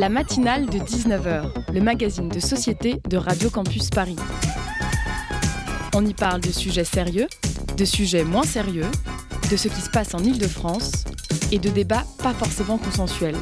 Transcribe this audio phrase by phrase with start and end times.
[0.00, 4.16] La matinale de 19h, le magazine de société de Radio Campus Paris.
[5.94, 7.26] On y parle de sujets sérieux,
[7.76, 8.86] de sujets moins sérieux,
[9.50, 11.04] de ce qui se passe en Ile-de-France
[11.52, 13.36] et de débats pas forcément consensuels.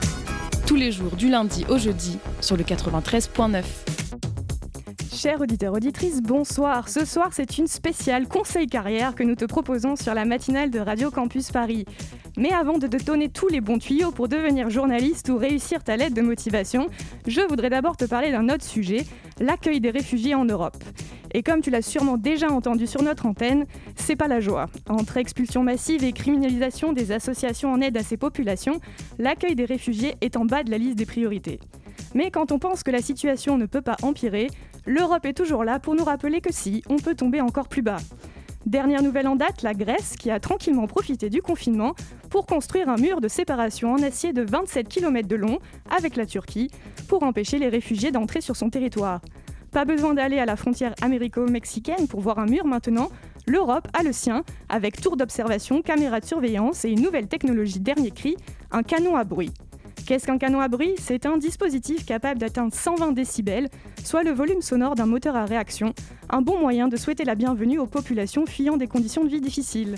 [0.66, 3.62] Tous les jours du lundi au jeudi sur le 93.9.
[5.14, 6.88] Chers auditeurs, auditrices, bonsoir.
[6.88, 10.80] Ce soir, c'est une spéciale conseil carrière que nous te proposons sur la matinale de
[10.80, 11.84] Radio Campus Paris.
[12.36, 15.96] Mais avant de te donner tous les bons tuyaux pour devenir journaliste ou réussir ta
[15.96, 16.88] lettre de motivation,
[17.26, 19.04] je voudrais d'abord te parler d'un autre sujet,
[19.40, 20.76] l'accueil des réfugiés en Europe.
[21.34, 24.66] Et comme tu l'as sûrement déjà entendu sur notre antenne, c'est pas la joie.
[24.88, 28.80] Entre expulsion massive et criminalisation des associations en aide à ces populations,
[29.18, 31.60] l'accueil des réfugiés est en bas de la liste des priorités.
[32.14, 34.48] Mais quand on pense que la situation ne peut pas empirer,
[34.86, 37.98] l'Europe est toujours là pour nous rappeler que si, on peut tomber encore plus bas.
[38.68, 41.94] Dernière nouvelle en date, la Grèce qui a tranquillement profité du confinement
[42.28, 45.58] pour construire un mur de séparation en acier de 27 km de long
[45.88, 46.70] avec la Turquie
[47.08, 49.22] pour empêcher les réfugiés d'entrer sur son territoire.
[49.72, 53.08] Pas besoin d'aller à la frontière américo-mexicaine pour voir un mur maintenant,
[53.46, 58.10] l'Europe a le sien avec tour d'observation, caméras de surveillance et une nouvelle technologie dernier
[58.10, 58.36] cri,
[58.70, 59.50] un canon à bruit.
[60.08, 60.94] Qu'est-ce qu'un canon à bruit?
[60.96, 63.68] C'est un dispositif capable d'atteindre 120 décibels,
[64.02, 65.92] soit le volume sonore d'un moteur à réaction,
[66.30, 69.96] un bon moyen de souhaiter la bienvenue aux populations fuyant des conditions de vie difficiles.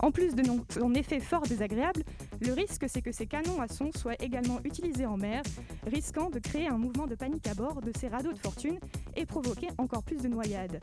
[0.00, 2.02] En plus de son effet fort désagréable,
[2.42, 5.40] le risque c'est que ces canons à son soient également utilisés en mer,
[5.86, 8.78] risquant de créer un mouvement de panique à bord de ces radeaux de fortune
[9.16, 10.80] et provoquer encore plus de noyades.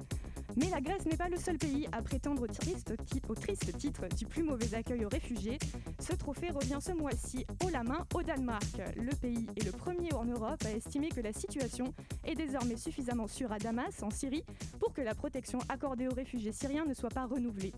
[0.55, 2.93] Mais la Grèce n'est pas le seul pays à prétendre au triste,
[3.27, 5.57] au triste, titre du plus mauvais accueil aux réfugiés.
[5.99, 8.81] Ce trophée revient ce mois-ci haut la main au Danemark.
[8.95, 13.27] Le pays est le premier en Europe à estimer que la situation est désormais suffisamment
[13.27, 14.43] sûre à Damas, en Syrie,
[14.79, 17.73] pour que la protection accordée aux réfugiés syriens ne soit pas renouvelée.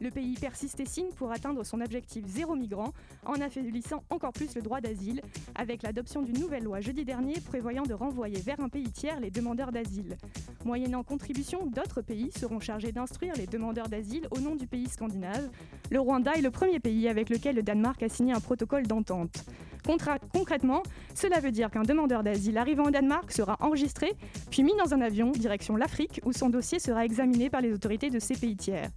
[0.00, 2.92] Le pays persiste et signe pour atteindre son objectif zéro migrant
[3.26, 5.22] en affaiblissant encore plus le droit d'asile,
[5.54, 9.30] avec l'adoption d'une nouvelle loi jeudi dernier prévoyant de renvoyer vers un pays tiers les
[9.30, 10.16] demandeurs d'asile.
[10.64, 15.48] Moyennant contribution, d'autres pays seront chargés d'instruire les demandeurs d'asile au nom du pays scandinave.
[15.90, 19.44] Le Rwanda est le premier pays avec lequel le Danemark a signé un protocole d'entente.
[20.32, 20.82] Concrètement,
[21.14, 24.12] cela veut dire qu'un demandeur d'asile arrivant au Danemark sera enregistré,
[24.50, 28.10] puis mis dans un avion direction l'Afrique où son dossier sera examiné par les autorités
[28.10, 28.90] de ces pays tiers.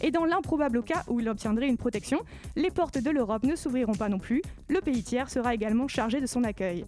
[0.00, 2.20] Et dans l'improbable cas où il obtiendrait une protection,
[2.56, 6.20] les portes de l'Europe ne s'ouvriront pas non plus, le pays tiers sera également chargé
[6.20, 6.84] de son accueil.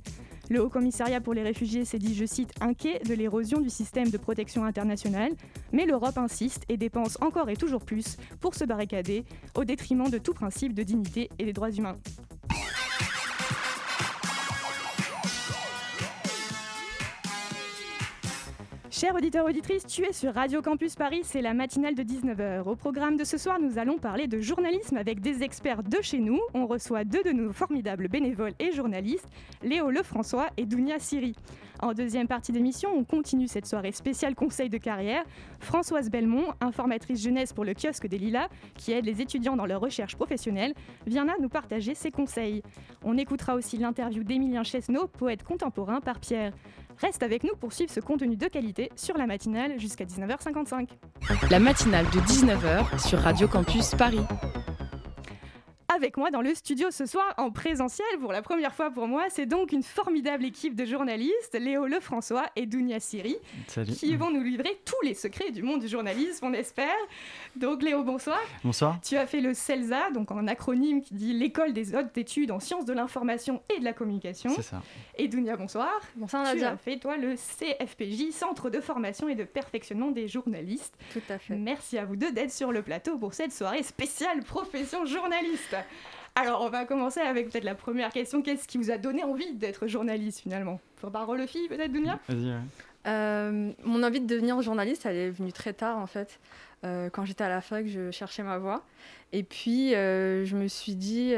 [0.50, 4.10] Le Haut Commissariat pour les réfugiés s'est dit, je cite, inquiet de l'érosion du système
[4.10, 5.30] de protection internationale,
[5.70, 9.24] mais l'Europe insiste et dépense encore et toujours plus pour se barricader
[9.54, 11.98] au détriment de tout principe de dignité et des droits humains.
[19.00, 22.68] Chers auditeurs, auditrices, tu es sur Radio Campus Paris, c'est la matinale de 19h.
[22.68, 26.18] Au programme de ce soir, nous allons parler de journalisme avec des experts de chez
[26.18, 26.38] nous.
[26.52, 29.26] On reçoit deux de nos formidables bénévoles et journalistes,
[29.62, 31.34] Léo Lefrançois et Dounia Siri.
[31.80, 35.24] En deuxième partie d'émission, on continue cette soirée spéciale conseil de carrière.
[35.60, 39.80] Françoise Belmont, informatrice jeunesse pour le kiosque des Lilas, qui aide les étudiants dans leur
[39.80, 40.74] recherche professionnelle,
[41.06, 42.62] viendra nous partager ses conseils.
[43.02, 46.52] On écoutera aussi l'interview d'Émilien Chesneau, poète contemporain par Pierre.
[46.98, 50.88] Reste avec nous pour suivre ce contenu de qualité sur la matinale jusqu'à 19h55.
[51.50, 54.20] La matinale de 19h sur Radio Campus Paris
[55.94, 59.24] avec moi dans le studio ce soir en présentiel pour la première fois pour moi.
[59.28, 63.36] C'est donc une formidable équipe de journalistes, Léo Lefrançois et Dounia Siri,
[63.96, 66.96] qui vont nous livrer tous les secrets du monde du journalisme, on espère.
[67.56, 68.40] Donc Léo, bonsoir.
[68.62, 68.98] Bonsoir.
[69.02, 72.60] Tu as fait le CELSA, donc un acronyme qui dit l'école des hautes études en
[72.60, 74.50] sciences de l'information et de la communication.
[74.54, 74.82] C'est ça.
[75.16, 75.92] Et Dounia, bonsoir.
[76.16, 76.68] Bonsoir Nadia.
[76.68, 80.94] Tu as fait toi le CFPJ, Centre de formation et de perfectionnement des journalistes.
[81.12, 81.54] Tout à fait.
[81.54, 85.76] Merci à vous deux d'être sur le plateau pour cette soirée spéciale profession journaliste.
[86.34, 88.42] Alors, on va commencer avec peut-être la première question.
[88.42, 90.80] Qu'est-ce qui vous a donné envie d'être journaliste finalement?
[91.12, 92.18] Par le fille, peut-être, Dunia?
[92.28, 92.54] Vas-y,
[93.06, 96.38] euh, Mon envie de devenir journaliste, elle est venue très tard en fait.
[96.82, 98.84] Euh, quand j'étais à la fac, je cherchais ma voie.
[99.32, 101.34] Et puis, euh, je me suis dit,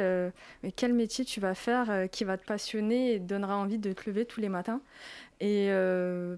[0.62, 3.92] mais quel métier tu vas faire qui va te passionner et te donnera envie de
[3.92, 4.80] te lever tous les matins?
[5.41, 5.71] Et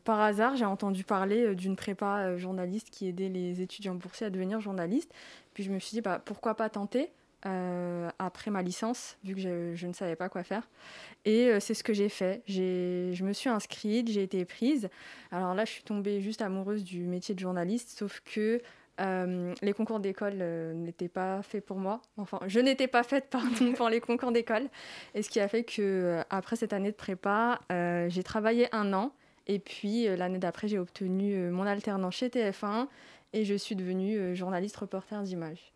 [0.04, 4.60] par hasard, j'ai entendu parler d'une prépa journaliste qui aidait les étudiants boursiers à devenir
[4.60, 5.12] journalistes.
[5.54, 7.10] Puis je me suis dit, bah, pourquoi pas tenter?
[7.46, 9.40] Euh, après ma licence, vu que
[9.74, 10.66] je, ne savais pas quoi faire.
[11.26, 12.42] Et euh, c'est ce que j'ai fait.
[12.46, 14.88] Je me suis inscrite, j'ai été prise.
[15.30, 18.62] Alors là, je suis tombée juste amoureuse du métier de journaliste, sauf que
[19.00, 20.36] euh, les concours d'école
[20.74, 22.00] n'étaient pas faits pour moi.
[22.16, 24.68] Enfin, je n'étais pas faite pardon, pour les concours d'école.
[25.14, 27.60] Et ce qui a fait que après cette année de prépa,
[28.08, 29.12] j'ai travaillé un an.
[29.46, 32.86] Et puis l'année d'après, j'ai obtenu mon alternance chez TF1
[33.34, 35.74] et je suis devenue journaliste reporter d'image.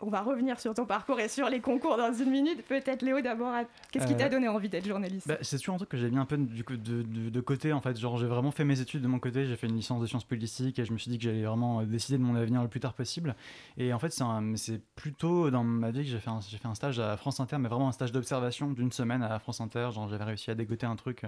[0.00, 2.62] On va revenir sur ton parcours et sur les concours dans une minute.
[2.66, 3.54] Peut-être Léo d'abord,
[3.90, 5.26] qu'est-ce qui t'a donné envie d'être journaliste?
[5.26, 7.80] bah, C'est toujours un truc que j'ai mis un peu du de, de, côté en
[7.80, 7.98] fait.
[7.98, 10.24] Genre j'ai vraiment fait mes études de mon côté, j'ai fait une licence de sciences
[10.24, 12.80] politiques et je me suis dit que j'allais vraiment décider de mon avenir le plus
[12.80, 13.34] tard possible.
[13.78, 14.12] Et en fait
[14.56, 17.56] c'est plutôt dans ma vie que j'ai fait, un, fait un stage à France Inter,
[17.58, 19.88] mais vraiment un stage d'observation d'une semaine à France Inter.
[19.92, 21.22] Genre j'avais réussi à dégoter un truc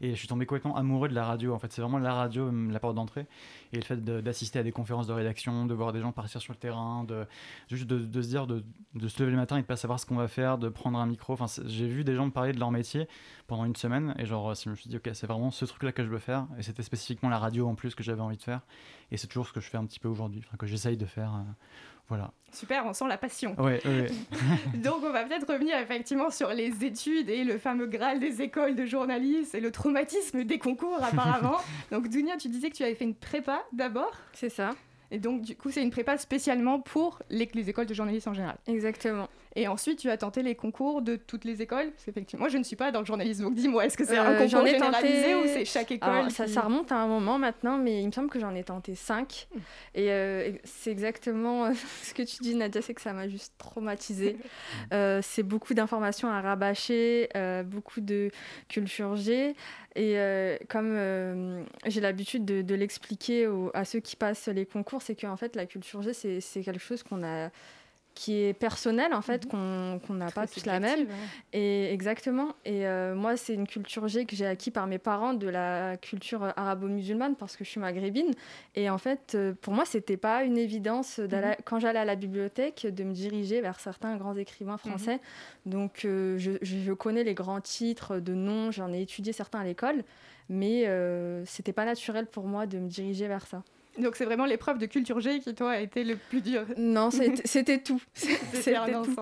[0.00, 1.54] et je suis tombé complètement amoureux de la radio.
[1.54, 3.26] En fait c'est vraiment la radio la porte d'entrée
[3.72, 6.52] et le fait d'assister à des conférences de rédaction, de voir des gens partir sur
[6.52, 7.26] le terrain, de
[7.68, 10.06] juste de se dire de de se lever le matin et de pas savoir ce
[10.06, 11.32] qu'on va faire, de prendre un micro.
[11.32, 13.08] Enfin, j'ai vu des gens me parler de leur métier
[13.46, 16.04] pendant une semaine et genre, je me suis dit, ok, c'est vraiment ce truc-là que
[16.04, 16.46] je veux faire.
[16.58, 18.60] Et c'était spécifiquement la radio en plus que j'avais envie de faire.
[19.10, 21.06] Et c'est toujours ce que je fais un petit peu aujourd'hui, enfin, que j'essaye de
[21.06, 21.34] faire.
[21.34, 21.52] Euh,
[22.08, 22.32] voilà.
[22.52, 23.58] Super, on sent la passion.
[23.58, 23.80] Ouais,
[24.74, 28.74] Donc on va peut-être revenir effectivement sur les études et le fameux Graal des écoles
[28.74, 31.56] de journalisme et le traumatisme des concours apparemment.
[31.90, 34.12] Donc Dunia, tu disais que tu avais fait une prépa d'abord?
[34.34, 34.72] C'est ça.
[35.12, 38.34] Et donc, du coup, c'est une prépa spécialement pour les, les écoles de journalisme en
[38.34, 38.56] général.
[38.66, 39.28] Exactement.
[39.54, 42.62] Et ensuite, tu as tenté les concours de toutes les écoles Effectivement, moi, je ne
[42.62, 45.42] suis pas dans le journalisme, donc dis-moi, est-ce que c'est un euh, concours généralisé ou
[45.46, 48.40] c'est chaque école ça, ça, remonte à un moment maintenant, mais il me semble que
[48.40, 49.48] j'en ai tenté cinq.
[49.54, 49.58] Hmm.
[49.94, 51.72] Et euh, c'est exactement euh,
[52.02, 54.38] ce que tu dis, Nadia, c'est que ça m'a juste traumatisée.
[55.22, 57.28] c'est beaucoup d'informations à rabâcher,
[57.66, 58.30] beaucoup de
[58.68, 59.54] culture G.
[59.94, 60.16] Et
[60.68, 65.56] comme j'ai l'habitude de, de l'expliquer à ceux qui passent les concours, c'est qu'en fait,
[65.56, 67.50] la culture G, c'est quelque chose qu'on a
[68.14, 70.00] qui est personnelle en fait, mhm.
[70.00, 71.06] qu'on n'a pas tous la même.
[71.52, 72.54] Et exactement.
[72.64, 75.96] Et euh, moi, c'est une culture G que j'ai acquis par mes parents de la
[75.96, 78.32] culture arabo-musulmane parce que je suis maghrébine.
[78.74, 81.56] Et en fait, euh, pour moi, c'était pas une évidence mhm.
[81.64, 84.90] quand j'allais à la bibliothèque de me diriger vers certains grands écrivains mhm.
[84.90, 85.20] français.
[85.66, 89.64] Donc, euh, je, je, connais les grands titres de noms, j'en ai étudié certains à
[89.64, 90.04] l'école,
[90.48, 90.86] mais
[91.46, 93.62] c'était pas naturel pour moi de me diriger vers ça.
[93.98, 96.64] Donc c'est vraiment l'épreuve de culture G qui toi a été le plus dur.
[96.76, 98.00] Non, c'était tout.
[98.14, 99.16] C'était un tout.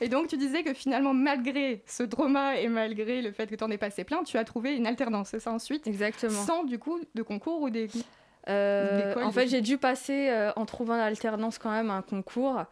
[0.00, 3.64] Et donc tu disais que finalement malgré ce trauma et malgré le fait que tu
[3.64, 5.86] en aies passé plein, tu as trouvé une alternance, c'est ça ensuite?
[5.86, 6.44] Exactement.
[6.44, 7.88] Sans du coup de concours ou des...
[8.48, 12.64] Euh, en fait, j'ai dû passer euh, en trouvant l'alternance quand même un concours.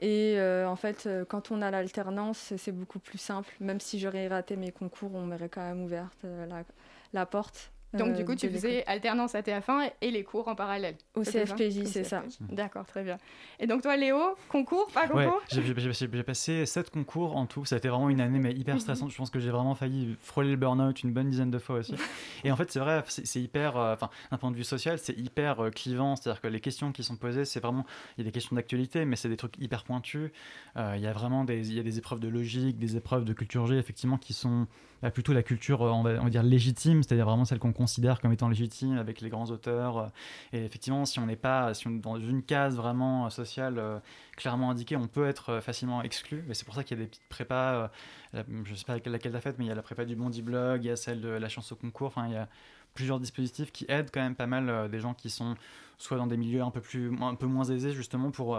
[0.00, 3.54] Et euh, en fait, quand on a l'alternance, c'est beaucoup plus simple.
[3.60, 6.64] Même si j'aurais raté mes concours, on m'aurait quand même ouverte la,
[7.12, 7.72] la porte.
[7.94, 10.96] Donc, du coup, tu faisais alternance à TF1 et les cours en parallèle.
[11.14, 12.22] Au CFPJ, c'est ça.
[12.40, 13.18] D'accord, très bien.
[13.60, 14.18] Et donc, toi, Léo,
[14.48, 15.42] concours, pas concours?
[15.50, 17.64] J'ai passé 7 concours en tout.
[17.64, 18.80] Ça a été vraiment une année mais hyper mhm.
[18.80, 19.10] stressante.
[19.10, 21.94] Je pense que j'ai vraiment failli frôler le burn-out une bonne dizaine de fois aussi.
[22.44, 25.16] et en fait, c'est vrai, c'est hyper, euh, enfin, d'un point de vue social, c'est
[25.18, 26.16] hyper euh, clivant.
[26.16, 27.84] C'est-à-dire que les questions qui sont posées, c'est vraiment,
[28.16, 30.30] il y a des questions d'actualité, mais c'est des trucs hyper pointus.
[30.76, 33.24] Euh, il y a vraiment des, il y a des épreuves de logique, des épreuves
[33.24, 34.66] de culture G, effectivement, qui sont
[35.10, 38.32] plutôt la culture, on va, on va dire, légitime, c'est-à-dire vraiment celle qu'on considère comme
[38.32, 39.98] étant légitime avec les grands auteurs.
[39.98, 40.06] Euh,
[40.52, 43.78] et effectivement, si on n'est pas si on est dans une case vraiment euh, sociale
[43.78, 43.98] euh,
[44.36, 46.44] clairement indiquée, on peut être facilement exclu.
[46.48, 47.90] Et c'est pour ça qu'il y a des petites prépas,
[48.32, 50.16] je ne sais pas laquelle tu as faite, mais il y a la prépa du
[50.16, 52.48] Bondi Blog, il y a celle de la chance au concours, enfin il y a
[52.94, 55.56] plusieurs dispositifs qui aident quand même pas mal des gens qui sont
[55.98, 58.58] soit dans des milieux un peu, plus, un peu moins aisés justement pour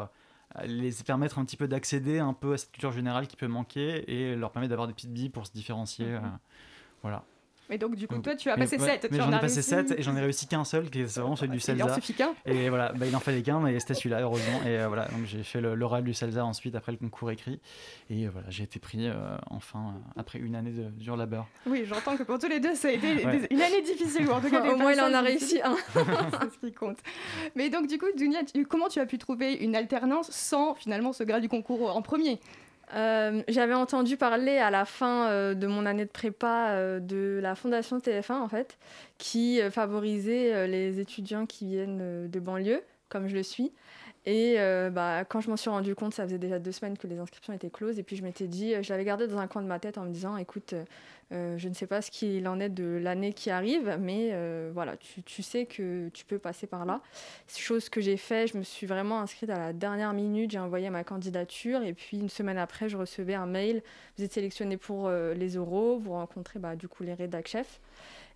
[0.65, 4.03] les permettre un petit peu d'accéder un peu à cette culture générale qui peut manquer
[4.11, 6.05] et leur permettre d'avoir des petites billes pour se différencier.
[6.05, 6.37] Mhm.
[7.01, 7.23] voilà.
[7.73, 9.07] Et donc, du coup, toi, tu as passé 7.
[9.09, 11.53] Mais j'en ai passé 7 et j'en ai réussi qu'un seul, qui est vraiment celui
[11.53, 11.85] du CELSA.
[11.85, 14.61] Il en suffit qu'un Et voilà, bah, il en fallait qu'un, mais c'était celui-là, heureusement.
[14.63, 17.59] Et euh, voilà, donc j'ai fait l'oral du CELSA ensuite, après le concours écrit.
[18.11, 21.47] Et euh, voilà, j'ai été pris euh, enfin après une année de dur labeur.
[21.65, 24.29] Oui, j'entends que pour tous les deux, ça a été une année difficile.
[24.29, 25.75] en tout cas, au moins, il en a réussi un.
[25.95, 26.97] C'est ce qui compte.
[27.55, 31.23] Mais donc, du coup, Dunia, comment tu as pu trouver une alternance sans finalement ce
[31.23, 32.39] grade du concours en premier?
[32.95, 37.39] Euh, j'avais entendu parler à la fin euh, de mon année de prépa euh, de
[37.41, 38.77] la fondation TF1 en fait,
[39.17, 43.71] qui favorisait les étudiants qui viennent de banlieue, comme je le suis.
[44.25, 44.55] Et
[44.91, 47.53] bah, quand je m'en suis rendu compte, ça faisait déjà deux semaines que les inscriptions
[47.53, 47.99] étaient closes.
[47.99, 50.03] Et puis je m'étais dit, je l'avais gardé dans un coin de ma tête en
[50.03, 50.73] me disant, écoute,
[51.33, 54.71] euh, je ne sais pas ce qu'il en est de l'année qui arrive, mais euh,
[54.73, 57.01] voilà, tu, sais que tu peux passer par là.
[57.47, 60.89] Chose que j'ai fait, je me suis vraiment inscrite à la dernière minute, j'ai envoyé
[60.89, 63.81] ma candidature et puis une semaine après, je recevais un mail.
[64.17, 67.79] Vous êtes sélectionné pour euh, les euros, vous rencontrez bah, du coup les rédac chefs.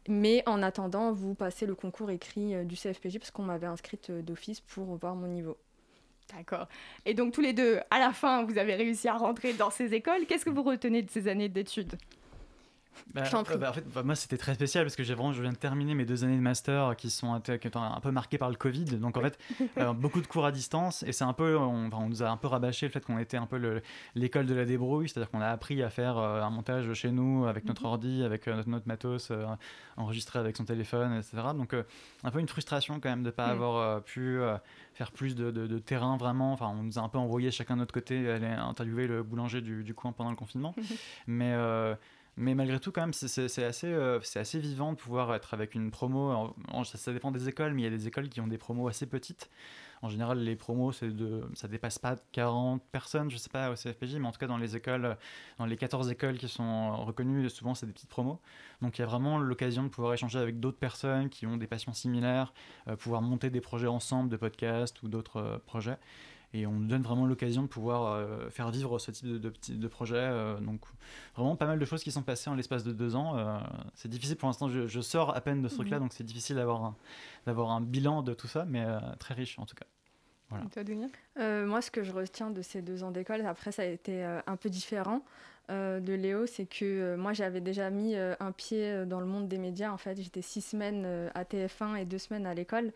[0.09, 4.61] Mais en attendant, vous passez le concours écrit du CFPJ parce qu'on m'avait inscrite d'office
[4.61, 5.57] pour voir mon niveau.
[6.35, 6.67] D'accord.
[7.05, 9.93] Et donc tous les deux, à la fin, vous avez réussi à rentrer dans ces
[9.93, 10.25] écoles.
[10.27, 11.95] Qu'est-ce que vous retenez de ces années d'études?
[13.13, 13.55] Bah, Je t'en prie.
[13.55, 15.51] euh, bah, en fait, bah, moi, c'était très spécial parce que j'ai vraiment, je viens
[15.51, 18.37] de terminer mes deux années de master qui sont un, qui étaient un peu marquées
[18.37, 18.85] par le Covid.
[18.85, 19.37] Donc, en fait,
[19.77, 22.47] euh, beaucoup de cours à distance et c'est un peu, on, nous a un peu
[22.47, 23.81] rabâché le fait qu'on était un peu le-
[24.15, 27.45] l'école de la débrouille, c'est-à-dire qu'on a appris à faire euh, un montage chez nous
[27.45, 29.45] avec notre ordi, avec euh, notre, notre matos euh,
[29.97, 31.53] enregistré avec son téléphone, etc.
[31.55, 31.83] Donc, euh,
[32.23, 33.51] un peu une frustration quand même de ne pas Mm.
[33.51, 34.57] avoir euh, pu euh,
[34.93, 36.53] faire plus de, de- de terrain vraiment.
[36.53, 39.61] Enfin, on nous a un peu envoyé chacun de notre côté aller interviewer le boulanger
[39.61, 40.75] du, du coin pendant le confinement.
[41.27, 41.95] mais, euh,
[42.37, 45.89] mais malgré tout, quand même, c'est- assez, euh, assez vivant de pouvoir être avec une
[45.91, 46.55] promo.
[46.85, 49.07] Ça, dépend des écoles, mais il y a des écoles qui ont des promos assez
[49.07, 49.49] petites.
[50.03, 54.19] En général, les promos, de, ça dépasse pas 40 personnes, je sais pas, au CFPJ,
[54.19, 55.17] mais en tout cas, dans les écoles,
[55.57, 58.39] dans les 14 écoles qui sont reconnues, souvent, c'est des petites promos.
[58.83, 61.67] Donc, il y a vraiment l'occasion de pouvoir échanger avec d'autres personnes qui ont des
[61.67, 62.53] passions similaires,
[62.87, 65.97] euh, pouvoir monter des projets ensemble de podcasts ou d'autres euh, projets.
[66.57, 69.49] Et on nous donne vraiment l'occasion de pouvoir euh, faire vivre ce type de, de,
[69.49, 70.15] petits- de projet.
[70.17, 70.81] euh, donc,
[71.35, 73.37] vraiment pas mal de choses qui sont passées en l'espace de deux ans.
[73.37, 73.57] euh,
[73.95, 76.03] c'est difficile pour l'instant, je, je sors à peine de ce truc-là, Mhm.
[76.03, 76.95] donc c'est difficile d'avoir un,
[77.45, 79.85] d'avoir un bilan de tout ça, mais euh, très riche en tout cas.
[80.49, 80.65] Voilà.
[80.65, 81.07] Et toi, Dunia
[81.39, 84.23] Euh, moi, ce que je retiens de ces deux ans d'école, après, ça a été
[84.23, 85.21] euh, un peu différent
[85.69, 89.19] euh, de Léo, c'est que euh, moi, j'avais déjà mis euh, un pied euh, dans
[89.19, 89.91] le monde des médias.
[89.91, 92.93] En fait, j'étais six semaines euh, à TF1 et deux semaines à l'école,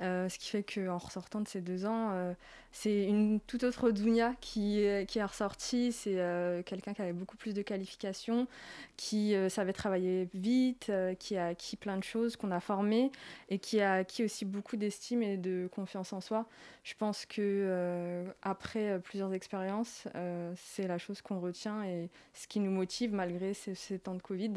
[0.00, 2.32] Euh, ce qui fait qu'en ressortant de ces deux ans, euh,
[2.76, 5.92] c'est une toute autre Dounia qui, est- qui est ressortie.
[5.92, 8.48] C'est euh, quelqu'un qui avait beaucoup plus de qualifications,
[8.96, 13.12] qui euh, savait travailler vite, euh, qui a acquis plein de choses, qu'on a formé
[13.48, 16.46] et qui a acquis aussi beaucoup d'estime et de confiance en soi.
[16.82, 22.10] Je pense que euh, après euh, plusieurs expériences, euh, c'est la chose qu'on retient et
[22.34, 24.54] ce qui nous motive malgré ces, ces temps de Covid.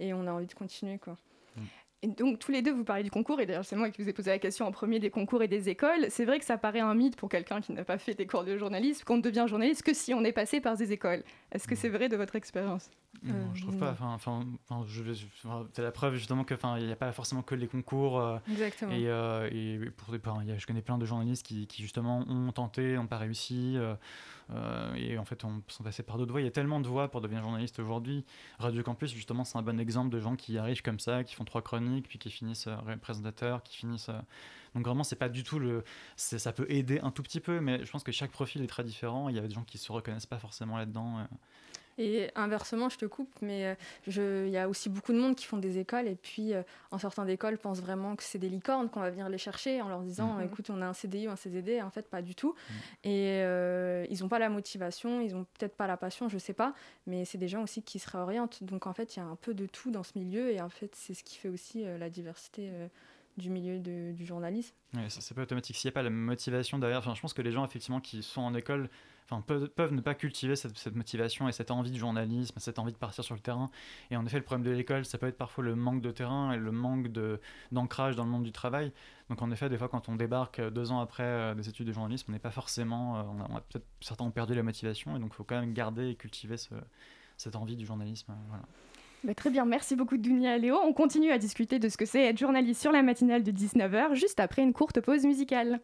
[0.00, 1.16] Et on a envie de continuer, quoi.
[2.02, 4.08] Et donc, tous les deux, vous parlez du concours, et d'ailleurs, c'est moi qui vous
[4.08, 6.06] ai posé la question en premier des concours et des écoles.
[6.10, 8.44] C'est vrai que ça paraît un mythe pour quelqu'un qui n'a pas fait des cours
[8.44, 11.24] de journalisme, qu'on ne devient journaliste que si on est passé par des écoles.
[11.50, 12.88] Est-ce que c'est vrai de votre expérience?
[13.22, 13.90] Non, Euh, je trouve pas.
[13.92, 14.46] Enfin, enfin,
[15.72, 18.20] c'est la preuve justement que, enfin, il n'y a pas forcément que les concours.
[18.20, 18.92] euh, Exactement.
[18.92, 21.66] Et, euh, et pour des, enfin, il y a- je connais plein de journalistes qui,
[21.66, 23.76] qui, justement ont tenté, n'ont pas réussi,
[24.96, 26.40] et en fait on, sont passés par d'autres voies.
[26.40, 28.24] Il y a tellement de voies pour devenir journaliste aujourd'hui.
[28.58, 31.44] Radio Campus, justement, c'est un bon exemple de gens qui arrivent comme ça, qui font
[31.44, 34.10] trois chroniques, puis qui finissent ré- présentateurs, qui finissent.
[34.74, 35.82] Donc vraiment, c'est pas du tout le.
[36.16, 38.84] Ça peut aider un tout petit peu, mais je pense que chaque profil est très
[38.84, 39.28] différent.
[39.28, 41.26] Il y a des gens qui se reconnaissent pas forcément là-dedans.
[41.98, 43.76] Et inversement, je te coupe, mais
[44.06, 46.62] euh, il y a aussi beaucoup de monde qui font des écoles et puis euh,
[46.92, 49.88] en sortant d'école pensent vraiment que c'est des licornes, qu'on va venir les chercher en
[49.88, 50.44] leur disant Mhm.
[50.46, 51.82] écoute, on a un CDI ou un CDD.
[51.82, 52.54] En fait, pas du tout.
[52.70, 52.76] Mhm.
[53.04, 56.52] Et euh, ils n'ont pas la motivation, ils n'ont peut-être pas la passion, je sais
[56.54, 56.72] pas,
[57.06, 58.62] mais c'est des gens aussi qui se réorientent.
[58.62, 60.68] Donc en fait, il y a un peu de tout dans ce milieu et en
[60.68, 62.86] fait, c'est ce qui fait aussi euh, la diversité euh,
[63.36, 64.74] du milieu de- du journalisme.
[64.94, 65.76] Ouais, ça c'est pas automatique.
[65.76, 68.22] S'il n'y a pas la motivation derrière, enfin, je pense que les gens effectivement qui
[68.22, 68.88] sont en école
[69.30, 72.96] enfin, peuvent, ne pas cultiver cette, motivation et cette envie de journalisme, cette envie de
[72.98, 73.70] partir sur le terrain.
[74.10, 76.52] Et en effet, le problème de l'école, ça peut être parfois le manque de terrain
[76.52, 77.08] et le manque
[77.72, 78.92] d'ancrage dans le monde du travail.
[79.28, 81.86] Donc en effet, des fois, quand on débarque euh, deux ans après euh, des études
[81.86, 85.16] de journalisme, on n'est pas forcément, euh, on a, peut-être certains ont perdu la motivation
[85.16, 86.74] et donc il faut quand même garder et cultiver ce-
[87.36, 88.32] cette envie du journalisme.
[89.24, 90.78] Bah, Très bien, merci beaucoup Dunia Léo.
[90.82, 94.14] On continue à discuter de ce que c'est être journaliste sur la matinale de 19h,
[94.14, 95.80] juste après une courte pause musicale.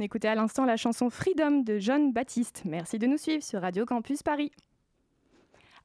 [0.00, 2.62] On à l'instant la chanson Freedom de John Baptiste.
[2.64, 4.50] Merci de nous suivre sur Radio Campus Paris.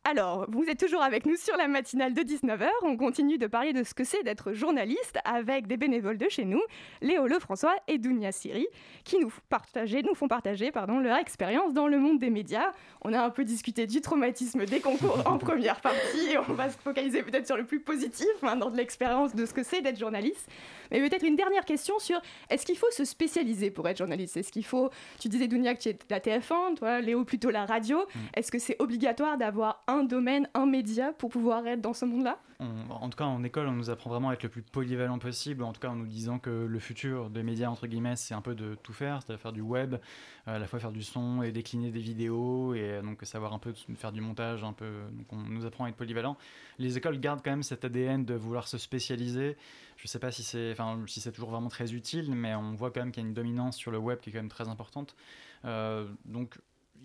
[0.07, 2.67] Alors, vous êtes toujours avec nous sur la matinale de 19h.
[2.83, 6.45] On continue de parler de ce que c'est d'être journaliste avec des bénévoles de chez
[6.45, 6.61] nous,
[7.01, 8.67] Léo Lefrançois et Dounia Siri,
[9.03, 12.71] qui nous, partager, nous font partager pardon, leur expérience dans le monde des médias.
[13.01, 16.37] On a un peu discuté du traumatisme des concours en première partie.
[16.47, 19.63] On va se focaliser peut-être sur le plus positif, maintenant de l'expérience de ce que
[19.63, 20.47] c'est d'être journaliste.
[20.91, 24.37] Mais peut-être une dernière question sur est-ce qu'il faut se spécialiser pour être journaliste?
[24.37, 24.89] Est-ce qu'il faut,
[25.19, 27.99] tu disais Dounia que tu es la TF1, toi Léo plutôt la radio.
[28.35, 32.39] Est-ce que c'est obligatoire d'avoir un domaine, un média pour pouvoir être dans ce monde-là?
[32.59, 35.19] On- en tout cas, en école, on nous apprend vraiment à être le plus polyvalent
[35.19, 35.61] possible.
[35.63, 38.39] En tout cas, en nous disant que le futur des médias, entre guillemets, c'est un
[38.41, 41.41] peu de tout faire, c'est-à-dire faire du web, euh, à la fois faire du son
[41.43, 44.85] et décliner des vidéos, et euh, donc savoir un peu faire du montage, un peu.
[45.11, 46.37] Donc, on nous apprend à être polyvalent.
[46.79, 49.57] Les écoles gardent quand même cet ADN de vouloir se spécialiser.
[49.97, 52.91] Je sais pas si c'est, enfin, si c'est toujours vraiment très utile, mais on voit
[52.91, 54.67] quand même qu'il y a une dominance sur le web qui est quand même très
[54.67, 55.15] importante.
[55.63, 56.57] Euh, donc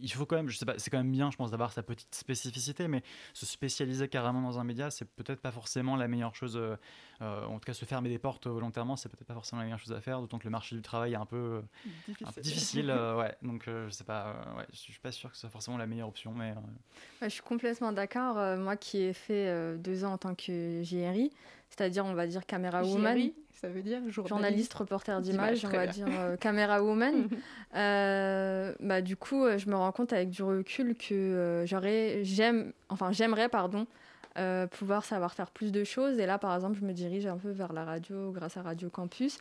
[0.02, 1.82] il faut quand même, je sais pas, c'est quand même bien, je pense, d'avoir sa
[1.82, 3.02] petite spécificité, mais
[3.34, 6.56] se spécialiser carrément dans un média, c'est peut-être pas forcément la meilleure chose.
[6.56, 6.76] euh,
[7.20, 9.78] euh, en tout cas, se fermer des portes volontairement, c'est peut-être pas forcément la meilleure
[9.78, 11.62] chose à faire, d'autant que le marché du travail est un peu,
[12.24, 12.88] un peu difficile.
[12.88, 15.50] euh, ouais, donc euh, je sais pas, ouais, je suis pas sûr que ce soit
[15.50, 16.52] forcément la meilleure option, mais
[17.20, 18.36] Ouais, je suis complètement d'accord.
[18.56, 21.30] Moi qui ai fait deux ans en tant que JRI,
[21.70, 24.28] c'est-à-dire on va dire caméra woman, ça veut dire journaliste.
[24.28, 25.92] journaliste, reporter D'image, on va bien.
[25.92, 27.28] dire euh, caméra woman.
[27.76, 32.24] Euh, bah, du coup, euh, je me rends compte avec du recul que euh, j'aurais,
[32.24, 33.86] j'aime, enfin j'aimerais, pardon,
[34.72, 36.18] pouvoir savoir faire plus de choses.
[36.18, 38.90] Et là, par exemple, je me dirige un peu vers la radio grâce à Radio
[38.90, 39.38] Campus.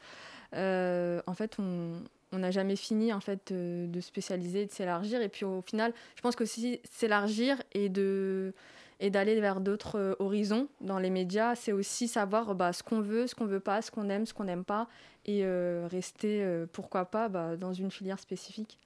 [0.53, 5.21] En fait, on on n'a jamais fini en fait de, de spécialiser, de s'élargir.
[5.21, 8.53] Et puis au final, je pense qu'aussi s'élargir et de
[8.99, 13.01] et d'aller vers d'autres euh, horizons dans les médias, c'est aussi savoir bah, ce qu'on
[13.01, 14.87] veut, ce qu'on veut pas, ce qu'on aime, ce qu'on n'aime pas,
[15.25, 18.77] et euh, rester, euh, pourquoi pas, bah, dans une filière spécifique.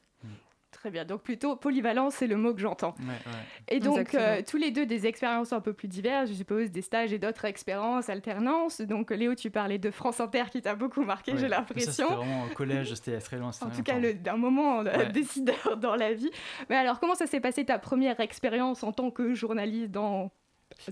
[0.74, 2.94] Très bien, donc plutôt polyvalent, c'est le mot que j'entends.
[3.00, 3.40] ouais, ouais.
[3.70, 6.82] Et donc, euh, tous les deux des expériences un peu plus diverses, je suppose, des
[6.82, 8.82] stages et d'autres expériences, alternances.
[8.82, 11.38] Donc, Léo, tu parlais de France Inter qui t'a beaucoup marqué, Ouais.
[11.38, 11.92] j'ai Ça, l'impression.
[12.08, 13.52] C'était vraiment au collège, c'était très loin.
[13.54, 15.10] c'était En tout cas, d'un moment euh, Ouais.
[15.12, 16.32] décideur dans la vie.
[16.70, 20.32] Mais alors, comment ça s'est passé ta première expérience en tant que journaliste dans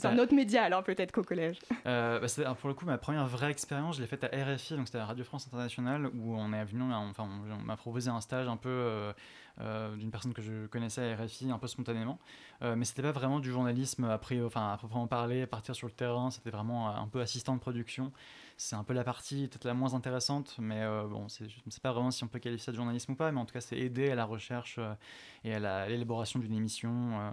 [0.05, 2.97] un Bah, autre média, alors peut-être qu'au collège Euh, bah, alors, pour le coup, ma
[2.97, 6.35] première vraie expérience, je l'ai faite à RFI, donc c'était à Radio France Internationale, où
[6.35, 9.13] on est venu, enfin, on, on m'a proposé un stage un peu euh,
[9.61, 12.19] euh, d'une personne que je connaissais à RFI, un peu spontanément,
[12.61, 15.93] Euh, mais c'était pas vraiment du journalisme après, enfin, à proprement parler, partir sur le
[15.93, 18.11] terrain, c'était vraiment euh, un peu assistant de production.
[18.57, 21.71] C'est un peu la partie peut-être la moins intéressante, mais euh, bon, c'est, je ne
[21.71, 23.53] sais pas vraiment si on peut qualifier ça de journalisme ou pas, mais en tout
[23.53, 24.93] cas, c'est aider à la recherche euh,
[25.43, 27.31] et à la- à l'élaboration d'une émission euh,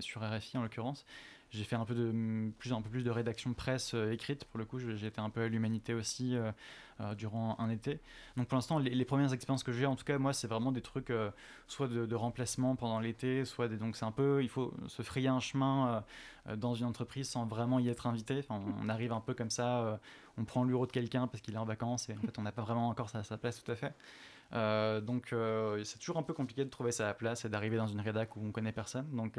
[0.00, 1.06] sur RFI en l'occurrence.
[1.50, 4.58] J'ai fait un peu de plus un peu plus de rédaction presse euh, écrite pour
[4.58, 4.78] le coup.
[4.78, 6.50] J'ai été un peu à l'humanité aussi euh,
[7.00, 8.00] euh, durant un été.
[8.36, 10.80] Donc pour l'instant, les, premières expériences que j'ai, en tout cas moi, c'est vraiment des
[10.80, 11.12] trucs
[11.68, 15.28] soit de, remplacement pendant l'été, soit des, donc c'est un peu il faut se frayer
[15.28, 16.04] un chemin
[16.56, 18.44] dans une entreprise sans vraiment y être invité.
[18.50, 20.00] On arrive un peu comme ça,
[20.36, 22.42] on prend le bureau de quelqu'un parce qu'il est en vacances et en fait on
[22.42, 23.94] n'a pas vraiment encore sa, sa place tout à fait.
[25.02, 25.34] Donc
[25.84, 28.40] c'est toujours un peu compliqué de trouver sa place et d'arriver dans une rédac où
[28.44, 29.06] on connaît personne.
[29.12, 29.38] Donc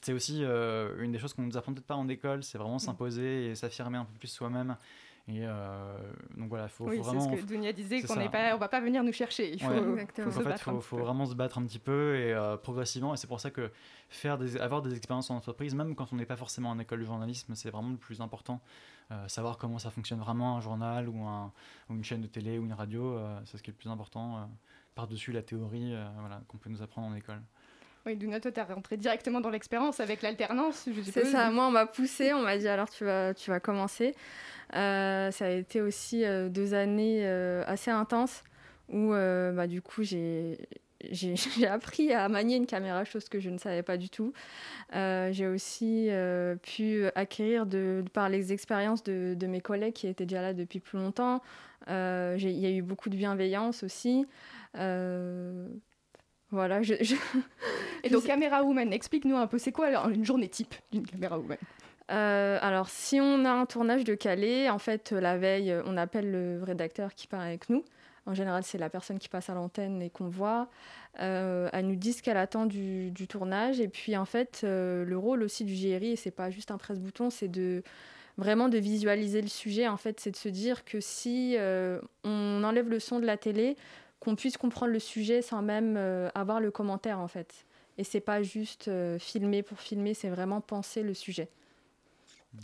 [0.00, 2.78] c'est aussi euh, une des choses qu'on nous apprend peut-être pas en école, c'est vraiment
[2.78, 4.76] s'imposer et s'affirmer un peu plus soi-même.
[5.28, 5.96] Et euh,
[6.36, 7.34] donc voilà, faut, Oui, faut c'est vraiment.
[7.36, 9.52] ce que Dunia disait, c'est qu'on on va pas venir nous chercher.
[9.54, 10.02] Il faut, Ouais.
[10.02, 10.30] Exactement.
[10.30, 13.12] faut se en fait, vraiment se battre un petit peu et euh, progressivement.
[13.12, 13.72] Et c'est pour ça que
[14.08, 17.00] faire des, avoir des expériences en entreprise, même quand on n'est pas forcément en école
[17.00, 18.60] de journalisme, c'est vraiment le plus important.
[19.10, 21.52] Euh, savoir comment ça fonctionne vraiment un journal ou, un,
[21.90, 23.90] ou une chaîne de télé ou une radio, euh, c'est ce qui est le plus
[23.90, 24.36] important.
[24.36, 24.44] euh,
[24.94, 27.42] Par-dessus la théorie euh, voilà, qu'on peut nous apprendre en école.
[28.06, 31.86] Oui, Douna, toi, t'es rentré directement dans l'expérience avec l'alternance, C'est ça, moi on m'a
[31.86, 34.14] poussé, on m'a dit alors tu vas, tu vas commencer.
[34.74, 38.42] Euh, ça a été aussi euh, deux années euh, assez intenses
[38.88, 40.56] où bah, du coup j'ai
[41.10, 44.32] j'ai appris à manier une caméra, chose que je ne savais pas du tout.
[44.92, 46.08] J'ai aussi
[46.62, 50.78] pu acquérir de, par les expériences de, de mes collègues qui étaient déjà là depuis
[50.78, 51.42] plus longtemps.
[51.88, 54.26] Il y a eu beaucoup de bienveillance aussi.
[56.50, 57.16] Voilà, je, je-
[58.04, 61.38] Et donc, Caméra Woman, explique-nous un peu, c'est quoi alors, une journée type d'une Caméra
[61.38, 61.58] Woman
[62.12, 65.96] Euh, alors, si on a un tournage de Calais, en fait, la veille, euh, on
[65.96, 67.84] appelle le rédacteur qui part avec nous.
[68.26, 70.68] En général, c'est la personne qui passe à l'antenne et qu'on voit.
[71.20, 73.80] Euh, elle nous dit ce qu'elle attend du, du tournage.
[73.80, 76.78] Et puis, en fait, euh, le rôle aussi du JRI, et c'est pas juste un
[76.78, 77.82] presse-bouton, c'est de
[78.36, 79.88] vraiment de visualiser le sujet.
[79.88, 81.56] En fait, c'est de se dire que si
[82.24, 83.76] on enlève le son de la télé,
[84.26, 87.64] qu'on puisse comprendre le sujet sans même euh, avoir le commentaire, en fait.
[87.96, 91.48] Et c'est pas juste euh, filmer pour filmer, c'est vraiment penser le sujet.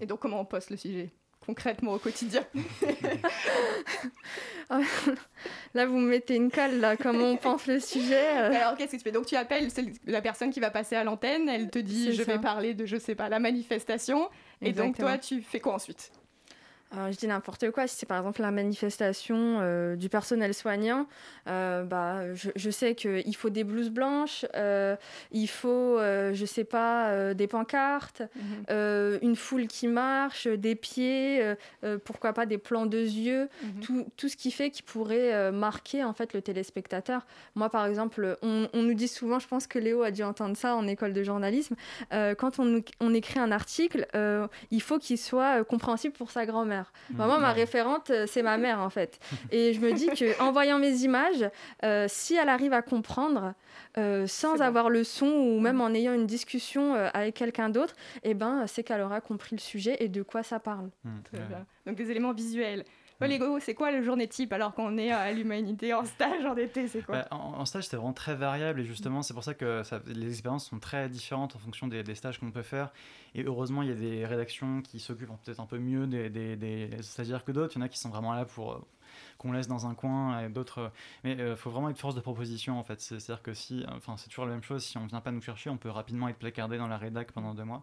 [0.01, 1.11] Et donc, comment on poste le sujet
[1.46, 2.44] concrètement au quotidien?
[5.75, 8.55] Là, vous me mettez une colle, là, comment on pense le sujet euh.
[8.55, 9.12] Alors, qu'est-ce que tu fais?
[9.12, 9.68] Donc, tu appelles
[10.07, 12.96] la personne qui va passer à l'antenne, elle te dit je vais parler de, je
[12.96, 14.29] sais pas, la manifestation.
[14.61, 16.11] Et donc, toi, tu fais quoi ensuite?
[16.92, 17.87] Alors, je dis n'importe quoi.
[17.87, 21.07] Si c'est par exemple la manifestation euh, du personnel soignant,
[21.48, 24.96] euh, bah, je, je sais qu'il faut des blouses blanches, euh,
[25.31, 28.22] il faut, euh, je sais pas, euh, des pancartes,
[28.70, 33.48] euh, une foule qui marche, des pieds, euh, euh, pourquoi pas des plans de yeux,
[33.81, 37.26] tout, tout ce qui fait qui pourrait euh, marquer en fait le téléspectateur.
[37.55, 40.57] Moi, par exemple, on, on nous dit souvent, je pense que Léo a dû entendre
[40.57, 41.74] ça en école de journalisme,
[42.12, 46.46] euh, quand on, écrit un article, euh, il faut qu'il soit euh, compréhensible pour sa
[46.46, 46.81] grand-mère.
[47.10, 49.18] Bah, moi, ma référente, euh, c'est ma mère en fait.
[49.50, 51.48] Et je me dis que en voyant mes images,
[51.84, 53.54] euh, si elle arrive à comprendre
[53.98, 54.62] euh, sans bon.
[54.62, 58.66] avoir le son ou même en ayant une discussion euh, avec quelqu'un d'autre, eh ben,
[58.66, 60.90] c'est qu'elle aura compris le sujet et de quoi ça parle.
[61.04, 61.66] Mmh, bien.
[61.86, 62.84] Donc, des éléments visuels.
[63.28, 66.88] Lego, c'est quoi le journée type alors qu'on est à l'humanité en stage en été
[66.88, 69.54] C'est quoi Bah, en, en stage, c'est vraiment très variable et justement, c'est pour ça
[69.54, 72.92] que ça- les expériences sont très différentes en fonction des, des stages qu'on peut faire.
[73.35, 76.56] Et heureusement, il y a des rédactions qui s'occupent peut-être un peu mieux des, des,
[76.56, 77.72] des stagiaires que d'autres.
[77.76, 78.78] Il y en a qui sont vraiment là pour euh,
[79.38, 80.78] qu'on laisse dans un coin et d'autres.
[80.78, 80.88] euh,
[81.24, 83.00] mais il faut vraiment être force de proposition en fait.
[83.00, 84.82] C'est- C'est-à-dire que si, enfin, c'est toujours la même chose.
[84.85, 87.54] Si on vient pas nous chercher, on peut rapidement être placardé dans la rédac pendant
[87.54, 87.82] deux mois.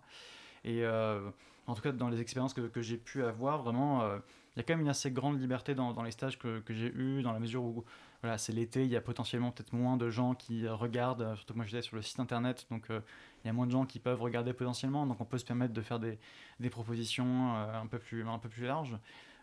[0.65, 1.21] Et euh,
[1.67, 4.17] en tout cas, dans les expériences que, que j'ai pu avoir, vraiment, euh,
[4.60, 6.74] il y a quand même une assez grande liberté dans, dans les stages que, que
[6.74, 7.86] j'ai eus, dans la mesure où
[8.22, 11.54] voilà, c'est l'été, il y a potentiellement peut-être moins de gens qui regardent, euh, surtout
[11.54, 13.00] que moi j'étais sur le site internet, donc euh,
[13.43, 15.74] il y a moins de gens qui peuvent regarder potentiellement, donc on peut se permettre
[15.74, 16.19] de faire des,
[16.60, 18.98] des propositions euh, un, peu plus, un peu plus larges.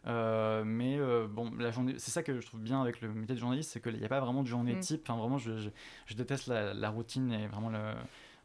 [0.07, 3.35] Euh, mais euh, bon, la journée, c'est ça que je trouve bien avec le métier
[3.35, 4.81] de journaliste, c'est qu'il n'y a pas vraiment de journée Mm.
[4.81, 5.09] type.
[5.09, 5.71] Enfin, vraiment, je, je,
[6.05, 7.95] je déteste la, la routine et vraiment le,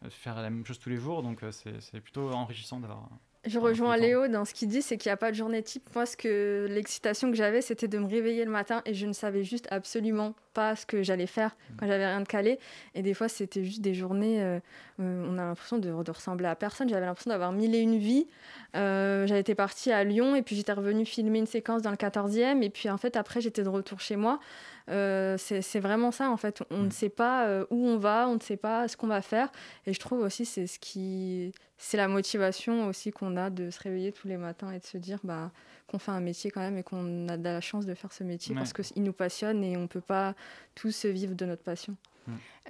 [0.09, 3.09] faire la même chose tous les jours, donc c'est plutôt enrichissant d'avoir.
[3.45, 3.97] Je Ah, rejoins.
[3.97, 5.89] Léo dans ce qu'il dit, c'est qu'il n'y a pas de journée type.
[5.95, 9.13] Moi, ce que l'excitation que j'avais, c'était de me réveiller le matin et je ne
[9.13, 12.59] savais juste absolument pas ce que j'allais faire quand j'avais rien de calé.
[12.93, 14.59] Et des fois, c'était juste des journées, euh,
[14.99, 16.87] euh, on a l'impression de, de ressembler à personne.
[16.87, 18.27] J'avais l'impression d'avoir mille et une vies.
[18.75, 21.97] Euh, j'avais été partie à Lyon et puis j'étais revenue filmer une séquence dans le
[21.97, 22.61] 14e.
[22.61, 24.39] Et puis en fait, après, j'étais de retour chez moi.
[24.89, 26.63] Euh, c'est vraiment ça, en fait.
[26.71, 29.21] On ne sait pas euh, où on va, on ne sait pas ce qu'on va
[29.21, 29.49] faire.
[29.85, 33.79] Et je trouve aussi c'est ce qui c'est la motivation aussi qu'on a de se
[33.79, 35.51] réveiller tous les matins et de se dire bah,
[35.87, 38.23] qu'on fait un métier quand même et qu'on a de la chance de faire ce
[38.23, 38.61] métier Ouais.
[38.61, 40.35] parce qu'il nous passionne et on ne peut pas
[40.75, 41.95] tous vivre de notre passion.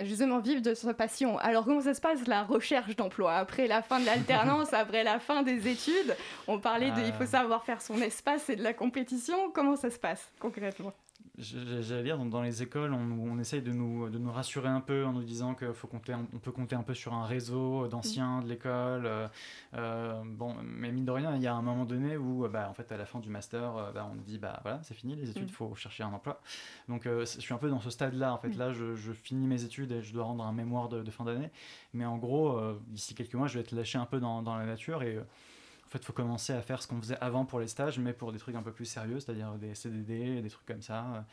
[0.02, 1.38] Justement, vivre de sa passion.
[1.40, 3.34] Alors, comment ça se passe la recherche d'emploi?
[3.36, 6.16] Après la fin de l'alternance, après la fin des études,
[6.48, 7.28] on parlait de il faut Euh.
[7.28, 9.52] savoir faire son espace et de la compétition.
[9.54, 10.94] Comment ça se passe concrètement?
[11.42, 15.06] J'allais dire, dans, les écoles, on, on essaye de nous, de nous rassurer un peu
[15.06, 17.88] en nous disant qu'il faut compter, un- on peut compter un peu sur un réseau
[17.88, 19.06] d'anciens de l'école.
[19.08, 19.28] euh,
[19.74, 22.68] euh, bon, mais mine de rien, il y a un moment donné où, euh, bah,
[22.70, 25.16] en fait, à la fin du master, euh, bah, on dit, bah voilà, c'est fini
[25.16, 25.56] les études, il Mm.
[25.56, 26.40] faut chercher un emploi.
[26.88, 28.34] Donc, euh, je suis un peu dans ce stade-là.
[28.34, 28.60] En fait, Mm.
[28.60, 31.24] là, je, je finis mes études et je dois rendre un mémoire de, de fin
[31.24, 31.50] d'année.
[31.94, 34.56] Mais en gros, euh, d'ici quelques mois, je vais être lâché un peu dans, dans
[34.56, 35.20] la nature et
[35.92, 38.32] fait, il faut commencer à faire ce qu'on faisait avant pour les stages, mais pour
[38.32, 41.26] des trucs un peu plus sérieux, c'est-à-dire des CDD, des trucs comme ça.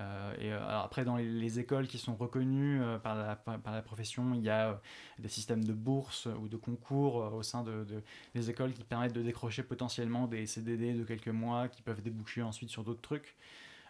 [0.00, 3.36] Euh, et euh, alors après, dans les, les écoles qui sont reconnues euh, par, la,
[3.36, 4.80] par, la profession, il y a
[5.18, 8.02] des systèmes de bourses ou de concours au sein de, de-
[8.34, 12.42] des écoles qui permettent de décrocher potentiellement des CDD de quelques mois qui peuvent déboucher
[12.42, 13.36] ensuite sur d'autres trucs.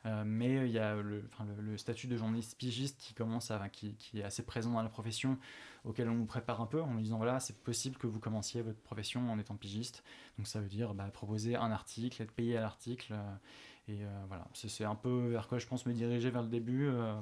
[0.06, 3.50] Euh, mais il y a le, enfin, le, le statut de journaliste pigiste qui commence
[3.50, 5.38] à, qui, qui est assez présent dans la profession,
[5.84, 8.62] auquel on nous prépare un peu en nous disant voilà, c'est possible que vous commenciez
[8.62, 10.02] votre profession en étant pigiste.
[10.38, 13.12] Donc ça veut dire bah, proposer un article, être payé à l'article.
[13.12, 13.34] euh,
[13.88, 16.86] et euh, voilà, c'est un peu vers quoi je pense me diriger vers le début.
[16.88, 17.14] euh,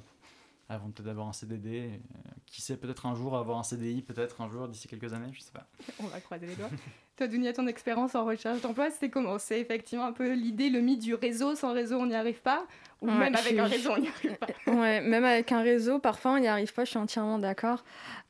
[0.70, 1.68] avant peut-être d'avoir un CDD.
[1.70, 5.12] et, euh, qui sait, peut-être un jour avoir un CDI, peut-être un jour d'ici quelques
[5.14, 5.66] années, je sais pas.
[6.00, 6.68] On va croiser les doigts.
[7.18, 10.80] Toi, Dunia, ton expérience en recherche d'emploi, c'était comment C'est effectivement un peu l'idée, le
[10.80, 11.56] mythe du réseau.
[11.56, 12.64] Sans réseau, on n'y arrive pas
[13.02, 15.60] Ou Ouais, même avec suis- un réseau, on n'y arrive pas Ouais, même avec un
[15.62, 17.82] réseau, parfois on n'y arrive pas, je suis entièrement d'accord.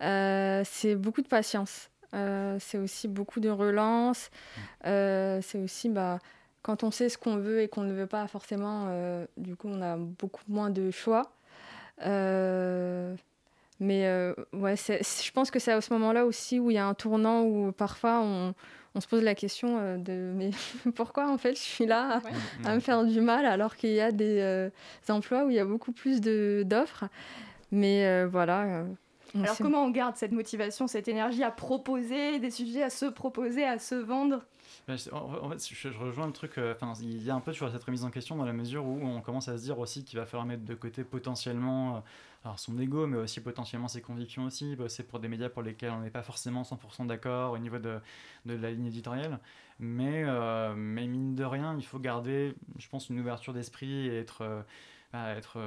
[0.02, 1.90] Euh, c'est beaucoup de patience.
[2.14, 4.30] Euh, c'est aussi beaucoup de relance.
[4.86, 6.18] Euh, c'est aussi bah,
[6.62, 9.68] quand on sait ce qu'on veut et qu'on ne veut pas forcément, euh, du coup
[9.70, 11.30] on a beaucoup moins de choix.
[12.06, 13.14] Euh,
[13.80, 16.74] mais euh, ouais, c'est- c'est- je pense que c'est à ce moment-là aussi où il
[16.74, 18.54] y a un tournant où parfois on,
[18.94, 20.50] on se pose la question euh, de mais
[20.94, 22.30] pourquoi en fait je suis là Ouais.
[22.64, 24.70] à me faire du mal alors qu'il y a des euh,
[25.08, 27.04] emplois où il y a beaucoup plus d'offres.
[27.70, 28.84] Mais euh, voilà.
[29.34, 33.64] Alors comment on garde cette motivation, cette énergie à proposer des sujets, à se proposer,
[33.64, 34.44] à se vendre?
[35.12, 36.56] En fait, je, rejoins le truc.
[36.56, 38.86] euh, Enfin, il y a un peu toujours cette remise en question dans la mesure
[38.86, 42.00] où on commence à se dire aussi qu'il va falloir mettre de côté potentiellement euh,
[42.44, 44.76] alors son ego, mais aussi potentiellement ses convictions aussi.
[44.76, 47.98] bosser pour des médias pour lesquels on n'est pas forcément 100% d'accord au niveau de,
[48.46, 49.40] de la ligne éditoriale.
[49.78, 54.18] Mais, euh, mais mine de rien, il faut garder, je pense, une ouverture d'esprit et
[54.18, 54.64] être,
[55.12, 55.58] bah, être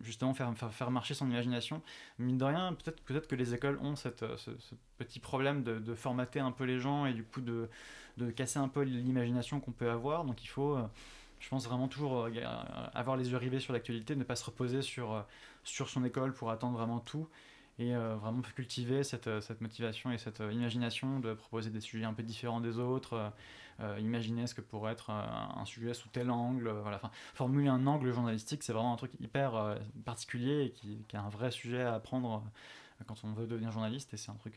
[0.00, 1.82] justement faire, faire, marcher son imagination.
[2.18, 4.50] Mine de rien, peut-être peut que les écoles ont cette, euh, ce,
[4.98, 7.68] petit problème de, de formater un peu les gens et du coup de,
[8.16, 10.24] de casser un peu l'imagination qu'on peut avoir.
[10.24, 10.82] Donc il faut, euh,
[11.38, 12.30] je pense vraiment toujours euh,
[12.94, 15.24] avoir les yeux rivés sur l'actualité, ne pas se reposer sur,
[15.64, 17.28] sur son école pour attendre vraiment tout
[17.80, 21.80] et euh, vraiment cultiver cette, euh, cette motivation et cette euh, imagination de proposer des
[21.80, 23.32] sujets un peu différents des autres,
[23.98, 27.00] imaginer ce que pourrait être un sujet sous tel angle, voilà.
[27.32, 31.30] Formuler un angle journalistique, c'est vraiment un truc hyper particulier et qui, qui est un
[31.30, 32.44] vrai sujet à apprendre
[33.06, 34.56] quand on veut devenir journaliste et c'est un truc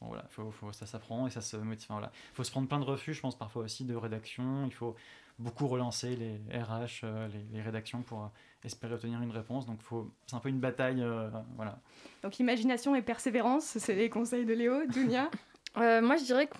[0.00, 1.84] Bon, voilà, faut, faut- ça s'apprend et ça se motive.
[1.90, 2.12] Enfin, voilà.
[2.32, 4.64] faut se prendre plein de refus, je pense, parfois aussi de rédaction.
[4.64, 4.96] Il faut
[5.40, 8.26] beaucoup relancer les RH, euh, les, les rédactions pour euh,
[8.64, 9.66] espérer obtenir une réponse.
[9.66, 11.02] Donc, faut- c'est un peu une bataille.
[11.02, 11.78] euh, voilà.
[12.22, 15.30] Donc imagination et persévérance, c'est les conseils de Léo, Dunia.
[15.76, 16.56] Euh, moi, je dirais que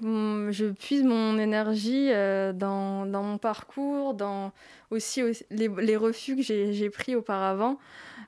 [0.53, 4.53] je puise mon énergie euh, dans, dans mon parcours, dans
[4.91, 7.77] aussi, aussi les, les refus que j'ai pris auparavant.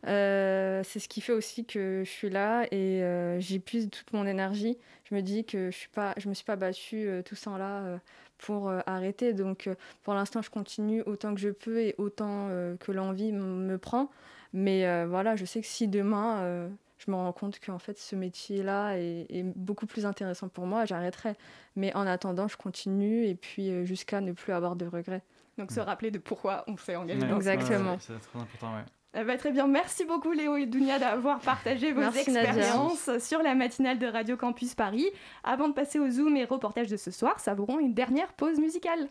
[0.09, 4.13] Euh, c'est ce qui fait aussi que je suis là et euh, j'y puise toute
[4.13, 4.77] mon énergie.
[5.05, 7.45] Je me dis que je suis pas, je me suis pas battue euh, tout ce
[7.45, 7.97] temps-là euh,
[8.43, 9.33] pour euh, arrêter.
[9.33, 13.33] Donc, euh, pour l'instant, je continue autant que je peux et autant euh, que l'envie
[13.33, 14.11] me prend.
[14.53, 17.99] Mais euh, voilà, je sais que si demain euh, je me rends compte qu'en fait
[17.99, 21.35] ce métier-là est, est beaucoup plus intéressant pour moi, j'arrêterai.
[21.75, 25.23] Mais en attendant, je continue et puis euh, jusqu'à ne plus avoir de regrets.
[25.59, 27.93] Donc se rappeler de pourquoi on s'est engagé Ouais, dans ce Exactement.
[27.93, 28.85] ouais, c'est très important, ouais.
[29.15, 32.51] Eh ben, très bien, merci beaucoup Léo et Dunia d'avoir partagé vos Merci, Nadia.
[32.55, 35.07] expériences sur la matinale de Radio Campus Paris.
[35.45, 39.11] Avant de passer au Zoom et reportage de ce soir, savourons une dernière pause musicale.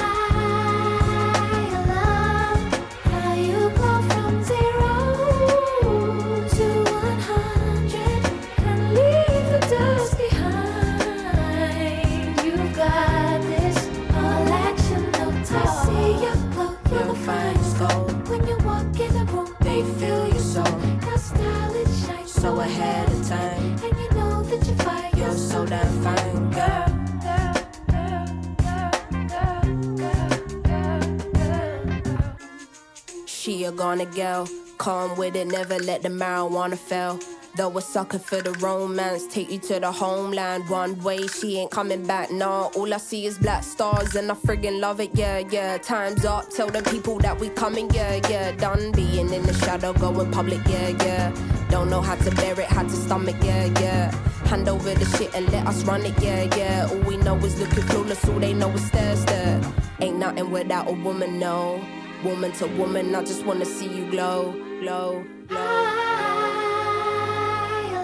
[33.71, 37.17] A gonna girl, calm with it, never let the marijuana fail.
[37.55, 41.25] Though a sucker for the romance, take you to the homeland one way.
[41.27, 42.69] She ain't coming back, nah.
[42.75, 45.77] All I see is black stars, and I friggin' love it, yeah, yeah.
[45.77, 48.51] Time's up, tell the people that we coming, yeah, yeah.
[48.51, 51.31] Done being in the shadow, going public, yeah, yeah.
[51.69, 54.11] Don't know how to bear it, how to stomach, yeah, yeah.
[54.47, 56.89] Hand over the shit and let us run it, yeah, yeah.
[56.91, 59.61] All we know is looking flawless, all they know is stare, stare.
[60.01, 61.81] Ain't nothing without a woman, no.
[62.23, 65.57] Woman to woman, I just wanna see you glow, glow, glow.
[65.57, 65.59] I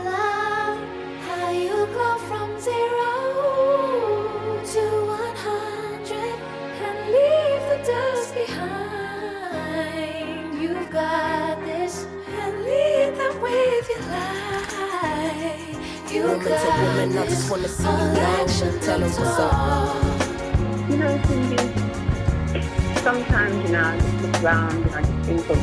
[0.10, 0.80] love
[1.27, 3.13] how you glow from zero
[4.73, 6.38] to one hundred
[6.88, 9.71] and leave the dust behind.
[10.62, 12.06] You've got this
[12.39, 15.77] and lead them with your light.
[16.12, 18.21] You Woman to got woman, I just wanna see you all glow.
[18.41, 19.95] action Tell 'em what's up.
[20.89, 21.58] You know, Cindy,
[23.08, 25.58] sometimes, you know, I just look around and I just think of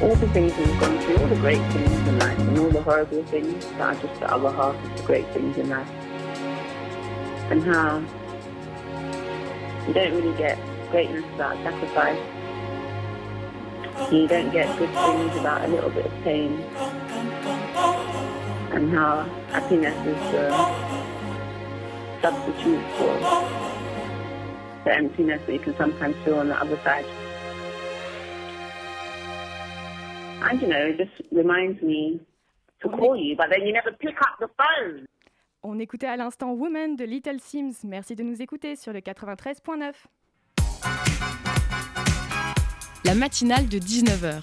[0.00, 2.80] all the things we've gone through, all the great things in life, and all the
[2.80, 5.90] horrible things that are just the other half of the great things in life.
[7.50, 8.04] And how
[9.88, 10.60] you don't really get
[10.92, 12.20] greatness without sacrifice.
[14.12, 16.52] You don't get good things without a little bit of pain.
[18.70, 20.52] And how happiness is the
[22.22, 23.81] substitute for
[24.84, 27.04] the emptiness that you can sometimes feel on the other side.
[30.42, 32.20] And you know, it just reminds me
[32.82, 35.06] to call you, but then you never pick up the phone.
[35.62, 37.84] On écoutait à l'instant Woman de Little Sims.
[37.84, 39.92] Merci de nous écouter sur le 93.9.
[43.04, 44.42] La matinale de 19h.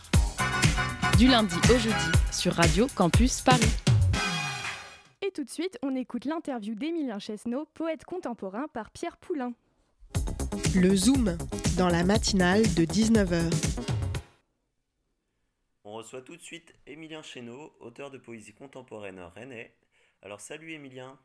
[1.18, 3.76] Du lundi au jeudi sur Radio Campus Paris.
[5.22, 9.52] Et tout de suite, on écoute l'interview d'Émilien Chesneau, poète contemporain par Pierre Poulain.
[10.76, 11.38] Le Zoom,
[11.78, 13.52] dans la matinale de 19h.
[15.84, 19.76] On reçoit tout de suite Émilien Chéneau, auteur de poésie contemporaine rennais.
[20.22, 21.20] Alors salut Émilien.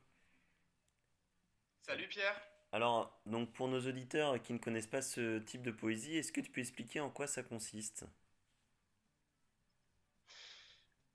[1.83, 2.41] Salut Pierre.
[2.73, 6.41] Alors, donc pour nos auditeurs qui ne connaissent pas ce type de poésie, est-ce que
[6.41, 8.05] tu peux expliquer en quoi ça consiste?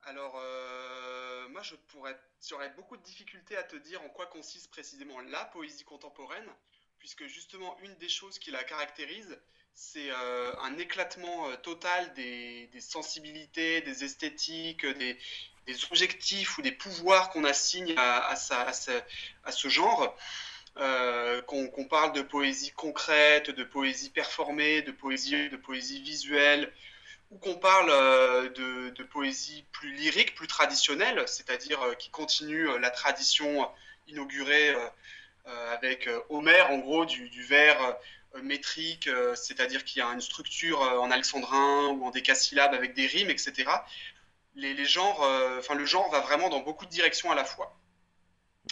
[0.04, 4.72] Alors, euh, moi, je pourrais, j'aurais beaucoup de difficultés à te dire en quoi consiste
[4.72, 6.50] précisément la poésie contemporaine,
[7.00, 9.38] puisque justement, une des choses qui la caractérise,
[9.74, 15.18] c'est euh, un éclatement euh, total des, sensibilités, des esthétiques, des,
[15.66, 20.16] des objectifs ou des pouvoirs qu'on assigne à, ce, genre.
[20.78, 26.72] Euh, qu'on parle de poésie concrète, de poésie performée, de poésie, de poésie visuelle,
[27.32, 28.50] ou qu'on parle euh,
[28.92, 33.70] de, poésie plus lyrique, plus traditionnelle, c'est-à-dire euh, qui continue euh, la tradition
[34.08, 34.90] inaugurée euh, euh,
[35.72, 37.82] avec euh, Homère, en gros, du, du vers
[38.36, 42.74] euh, métrique, euh, c'est-à-dire qu'il y a une structure euh, en alexandrin ou en décasyllabes
[42.74, 43.70] avec des rimes, etc.
[44.56, 47.80] Les, genres, euh, enfin, le genre va vraiment dans beaucoup de directions à la fois.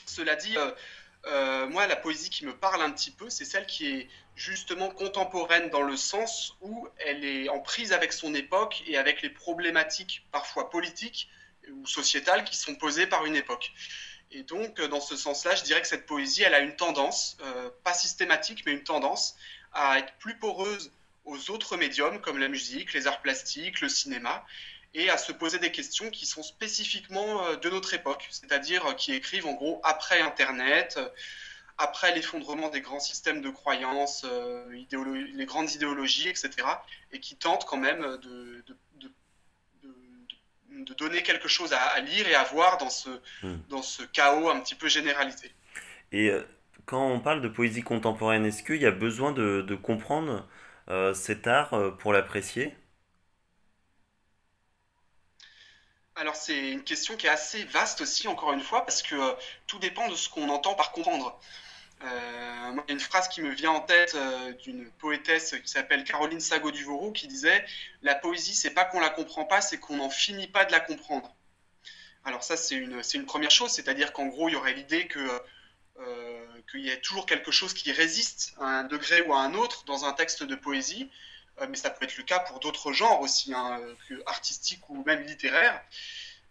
[0.05, 0.71] Cela dit, euh,
[1.25, 4.89] euh, moi, la poésie qui me parle un petit peu, c'est celle qui est justement
[4.89, 9.29] contemporaine dans le sens où elle est en prise avec son époque et avec les
[9.29, 11.29] problématiques parfois politiques
[11.71, 13.71] ou sociétales qui sont posées par une époque.
[14.31, 17.37] Et donc, euh, dans ce sens-là, je dirais que cette poésie, elle a une tendance,
[17.41, 19.35] euh, pas systématique, mais une tendance
[19.73, 20.91] à être plus poreuse
[21.25, 24.45] aux autres médiums comme la musique, les arts plastiques, le cinéma,
[24.93, 29.13] et à se poser des questions qui sont spécifiquement euh, de notre époque, c'est-à-dire qui
[29.13, 30.99] écrivent en gros après Internet,
[31.77, 34.25] après l'effondrement des grands systèmes de croyances,
[34.71, 36.49] les grandes idéologies, etc.,
[37.11, 38.63] et qui tentent quand même de-
[40.85, 43.09] de- donner quelque chose à, à lire et à voir dans ce,
[43.41, 43.61] Hmm.
[43.69, 45.51] dans ce chaos un petit peu généralisé.
[46.11, 46.43] Et euh,
[46.85, 50.47] quand on parle de poésie contemporaine, est-ce qu'il y a besoin de, de comprendre
[50.89, 52.73] euh, cet art euh, pour l'apprécier?
[56.15, 59.33] Alors c'est une question qui est assez vaste aussi, encore une fois, parce que euh,
[59.67, 61.39] tout dépend de ce qu'on entend par comprendre.
[62.03, 65.67] Euh, il y a une phrase qui me vient en tête euh, d'une poétesse qui
[65.67, 67.65] s'appelle Caroline Sago Duvoro qui disait
[68.03, 70.79] La poésie, c'est pas qu'on la comprend pas, c'est qu'on n'en finit pas de la
[70.79, 71.35] comprendre.
[72.23, 75.19] Alors, ça, c'est une, première chose, c'est-à-dire qu'en gros, il y aurait l'idée que,
[75.99, 79.53] euh, qu'il y ait toujours quelque chose qui résiste à un degré ou à un
[79.53, 81.09] autre dans un texte de poésie,
[81.61, 85.03] euh, mais ça peut être le cas pour d'autres genres aussi, hein, que artistiques ou
[85.05, 85.81] même littéraires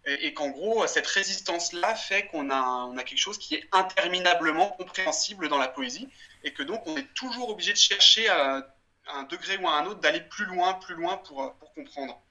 [0.07, 4.69] et, qu'en gros, cette résistance-là fait qu'on a, on a quelque chose qui est interminablement
[4.71, 6.07] compréhensible dans la poésie,
[6.43, 8.65] et que donc on est toujours obligé de chercher à,
[9.07, 12.21] à un degré ou à un autre, d'aller plus loin, plus loin pour, pour comprendre.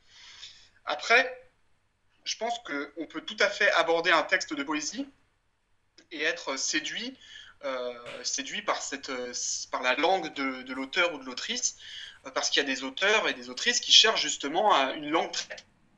[0.87, 1.51] Après,
[2.25, 5.07] je pense qu'on peut tout à fait aborder un texte de poésie
[6.11, 7.17] et être séduit,
[7.65, 9.13] euh, séduit par, cette,
[9.71, 11.77] par la langue de, de l'auteur ou de l'autrice,
[12.27, 15.31] euh, parce qu'il y a des auteurs et des autrices qui cherchent justement une langue
[15.31, 15.57] très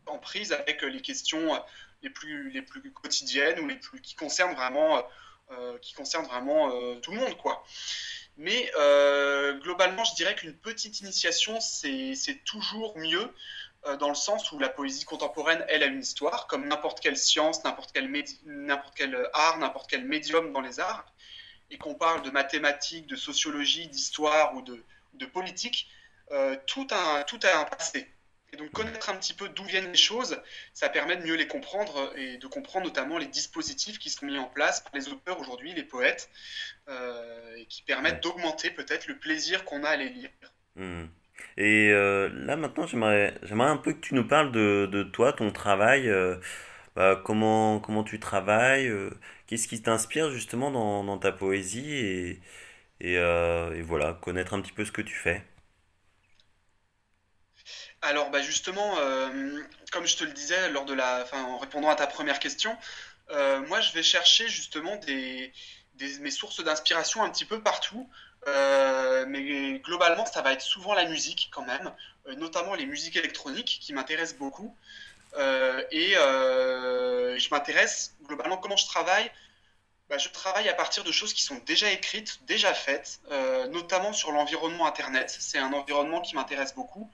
[0.08, 1.62] en prise avec les questions
[2.02, 5.02] les plus, les plus quotidiennes ou les plus qui concernent vraiment,
[5.50, 7.36] euh, qui concernent vraiment euh, tout le monde.
[7.36, 7.64] Quoi.
[8.36, 13.34] Mais euh, globalement, je dirais qu'une petite initiation, c'est toujours mieux
[13.86, 17.16] euh, dans le sens où la poésie contemporaine, elle a une histoire, comme n'importe quelle
[17.16, 18.10] science, n'importe quel,
[18.94, 21.12] quel art, n'importe quel médium dans les arts,
[21.70, 24.82] et qu'on parle de mathématiques, de sociologie, d'histoire ou de,
[25.14, 25.88] de politique,
[26.30, 28.08] euh, tout, a, tout a un passé.
[28.52, 30.40] Et donc connaître un petit peu d'où viennent les choses,
[30.72, 34.38] ça permet de mieux les comprendre et de comprendre notamment les dispositifs qui sont mis
[34.38, 36.30] en place par les auteurs aujourd'hui, les poètes,
[36.88, 40.30] euh, et qui permettent d'augmenter peut-être le plaisir qu'on a à les lire.
[40.76, 41.06] Hmm.
[41.58, 45.50] Et euh, là maintenant, j'aimerais, un peu que tu nous parles de, de toi, ton
[45.52, 46.36] travail, euh,
[46.96, 48.90] bah, comment, comment tu travailles,
[49.46, 52.40] qu'est-ce qui t'inspire justement dans, dans ta poésie et,
[53.00, 55.44] et, et voilà, connaître un petit peu ce que tu fais.
[58.02, 59.60] Alors bah justement, euh,
[59.92, 62.76] comme je te le disais lors de la, enfin, en répondant à ta première question,
[63.30, 65.52] euh, moi je vais chercher justement des,
[65.94, 68.08] des- mes sources d'inspiration un petit peu partout,
[68.46, 71.92] Euh, mais globalement ça va être souvent la musique quand même,
[72.36, 74.76] notamment les musiques électroniques qui m'intéressent beaucoup.
[75.90, 79.30] Et je m'intéresse globalement comment je travaille.
[80.08, 83.20] Bah, je travaille à partir de choses qui sont déjà écrites, déjà faites,
[83.70, 85.36] notamment sur l'environnement Internet.
[85.38, 87.10] C'est un environnement qui m'intéresse beaucoup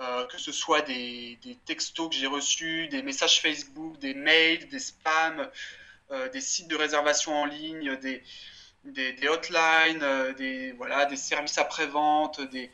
[0.00, 4.78] euh, que ce soit des, textos que j'ai reçus, des messages Facebook, des mails, des
[4.78, 5.50] spams,
[6.10, 8.22] euh, des sites de réservation en ligne, des,
[8.84, 12.70] des, hotlines, euh, des, voilà, des services après-vente, des...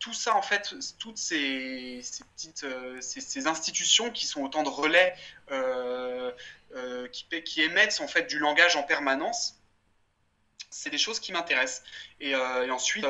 [0.00, 2.02] tout ça en fait, toutes ces,
[2.34, 2.66] petites
[3.00, 5.14] ces, institutions qui sont autant de relais
[7.12, 9.60] qui, émettent en fait du langage en permanence,
[10.70, 11.84] c'est des choses qui m'intéressent.
[12.18, 13.06] Et, ensuite,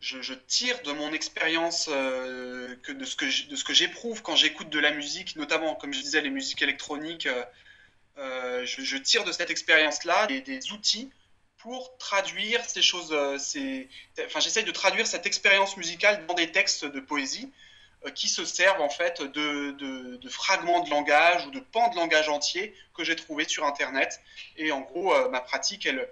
[0.00, 3.16] je, tire de mon expérience, euh, de ce
[3.64, 7.44] que j'éprouve quand j'écoute de la musique, notamment, comme je disais, les musiques électroniques, euh,
[8.18, 11.10] euh, je, tire de cette expérience-là des, outils
[11.58, 17.00] pour traduire ces choses, enfin, j'essaye de traduire cette expérience musicale dans des textes de
[17.00, 17.50] poésie
[18.14, 22.30] qui se servent en fait de, de- fragments de langage ou de pans de langage
[22.30, 24.22] entiers que j'ai trouvés sur Internet.
[24.56, 26.08] Et en gros, ma pratique, elle,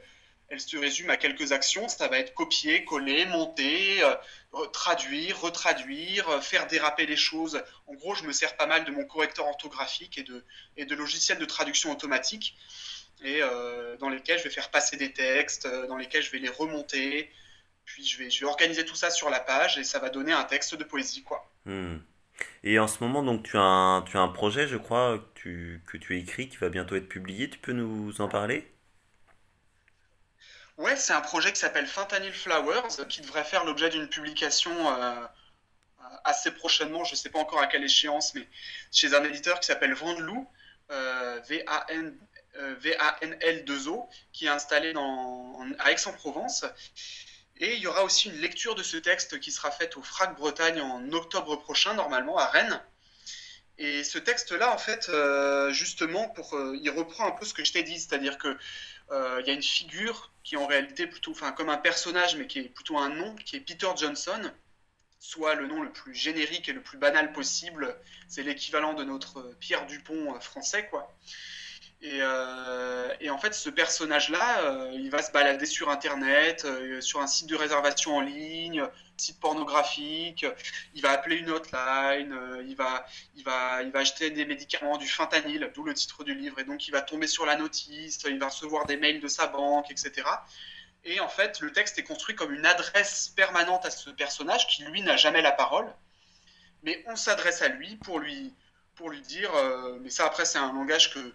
[0.49, 1.89] elle se résume à quelques actions.
[1.89, 4.15] Ça va être copier, coller, monter, euh,
[4.53, 7.63] re- traduire, retraduire, euh, faire déraper les choses.
[7.87, 10.45] En gros, je me sers pas mal de mon correcteur orthographique et de,
[10.77, 12.57] et de logiciels de traduction automatique
[13.23, 16.49] et euh, dans lesquels je vais faire passer des textes, dans lesquels je vais les
[16.49, 17.31] remonter.
[17.85, 20.33] Puis je vais, je vais organiser tout ça sur la page et ça va donner
[20.33, 21.51] un texte de poésie, quoi.
[21.65, 21.99] Hmm.
[22.63, 25.41] Et en ce moment, donc, tu as un, tu as un projet, je crois, que
[25.41, 27.51] tu, que tu as écrit, qui va bientôt être publié.
[27.51, 28.71] Tu peux nous en parler?
[30.79, 35.27] Ouais, c'est un projet qui s'appelle Fentanyl Flowers, qui devrait faire l'objet d'une publication euh,
[36.25, 38.49] assez prochainement, je ne sais pas encore à quelle échéance, mais
[38.93, 40.49] chez un éditeur qui s'appelle Vandelou,
[40.93, 42.17] euh, V-A-N,
[42.59, 44.95] euh, V-A-N-L-2-O, qui est installé
[45.81, 46.65] à Aix-en-Provence.
[47.57, 50.37] Et il y aura aussi une lecture de ce texte qui sera faite au FRAC
[50.37, 52.81] Bretagne en octobre prochain, normalement, à Rennes.
[53.79, 57.65] Et ce texte-là, en fait, euh, justement, pour, euh, il reprend un peu ce que
[57.65, 58.57] je t'ai dit, c'est-à-dire que euh,
[59.11, 62.47] il y a une figure qui est en réalité plutôt, enfin, comme un personnage, mais
[62.47, 64.51] qui est plutôt un nom, qui est Peter Johnson,
[65.19, 67.97] soit le nom le plus générique et le plus banal possible.
[68.29, 71.15] C'est l'équivalent de notre Pierre Dupont euh, français, quoi.
[72.01, 77.01] Et, euh, et en fait, ce personnage-là, euh, il va se balader sur Internet, euh,
[77.01, 78.85] sur un site de réservation en ligne,
[79.17, 80.47] site pornographique.
[80.95, 82.39] Il va appeler une hotline,
[82.69, 86.35] il va, il va, il va acheter des médicaments, du fentanyl, d'où le titre du
[86.35, 86.61] livre.
[86.61, 89.49] Et donc, il va tomber sur la notice, il va recevoir des mails de sa
[89.49, 90.29] banque, etc.
[91.05, 94.85] Et en fait, le texte est construit comme une adresse permanente à ce personnage qui,
[94.85, 95.93] lui, n'a jamais la parole.
[96.85, 98.55] Mais on s'adresse à lui pour lui,
[98.95, 99.51] pour lui dire,
[100.01, 101.35] mais ça après c'est un langage que,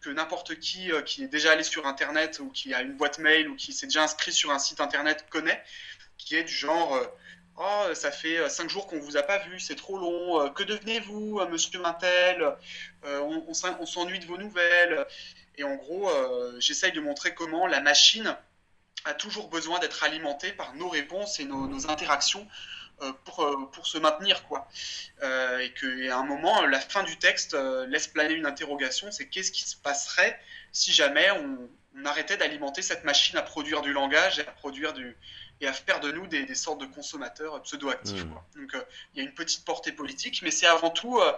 [0.00, 3.18] que, n'importe qui euh, qui est déjà allé sur Internet ou qui a une boîte
[3.18, 5.62] mail ou qui s'est déjà inscrit sur un site Internet connaît,
[6.18, 7.06] qui est du genre, euh,
[7.56, 10.62] oh ça fait euh, cinq jours qu'on vous a pas vu, c'est trop long, que
[10.62, 12.56] devenez-vous, monsieur Mintel,
[13.04, 15.06] on, on s'en- on s'ennuie de vos nouvelles.
[15.58, 16.10] Et en gros,
[16.58, 18.36] j'essaye de montrer comment la machine
[19.06, 22.46] a toujours besoin d'être alimentée par nos réponses et nos, interactions
[23.24, 24.44] pour, euh, pour se maintenir.
[24.48, 24.66] Quoi.
[25.22, 29.28] Euh, et qu'à un moment, la fin du texte euh, laisse planer une interrogation, c'est
[29.28, 30.38] qu'est-ce qui se passerait
[30.72, 31.68] si jamais on,
[31.98, 35.16] on arrêtait d'alimenter cette machine à produire du langage et à produire du
[35.62, 38.24] et à faire de nous des, des sortes de consommateurs pseudo-actifs.
[38.24, 38.30] Mmh.
[38.30, 38.44] quoi.
[38.56, 38.82] Donc euh,
[39.14, 41.32] il y a une petite portée politique, mais c'est avant tout euh,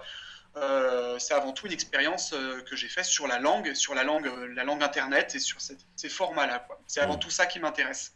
[0.57, 4.03] euh, c'est avant tout une expérience euh, que j'ai faite sur la langue, sur la
[4.03, 6.59] langue, euh, la langue internet et sur cette- ces formats-là.
[6.61, 6.81] quoi.
[6.87, 7.21] C'est avant Mm.
[7.21, 8.15] tout ça qui m'intéresse.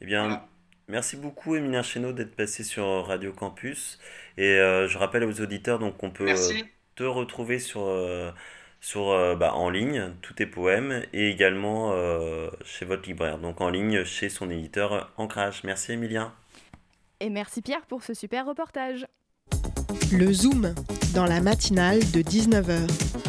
[0.00, 0.42] Eh bien,
[0.88, 3.98] merci beaucoup Emilien Chénaud d'être passé sur Radio Campus.
[4.36, 6.60] Et euh, je rappelle aux auditeurs donc qu'on peut Merci.
[6.60, 6.64] euh,
[6.94, 8.30] te retrouver sur, euh,
[8.80, 13.60] sur, euh, bah, en ligne, tous tes poèmes, et également euh, chez votre libraire, donc
[13.60, 15.62] en ligne chez son éditeur Ancrage.
[15.64, 16.32] Merci Emilien.
[17.20, 19.06] Et merci Pierre pour ce super reportage.
[20.12, 20.74] Le Zoom,
[21.14, 23.25] dans la matinale de 19h.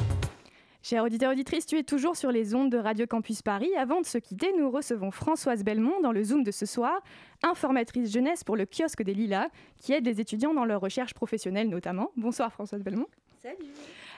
[0.90, 3.70] Chers auditeurs auditrices, tu es toujours sur les ondes de Radio Campus Paris.
[3.78, 7.02] Avant de se quitter, nous recevons Françoise Belmont dans le Zoom de ce soir,
[7.44, 9.50] informatrice jeunesse pour le kiosque des Lilas,
[9.82, 12.12] qui aide les étudiants dans leur recherche professionnelle notamment.
[12.16, 13.10] Bonsoir Françoise Belmont.
[13.44, 13.58] Salut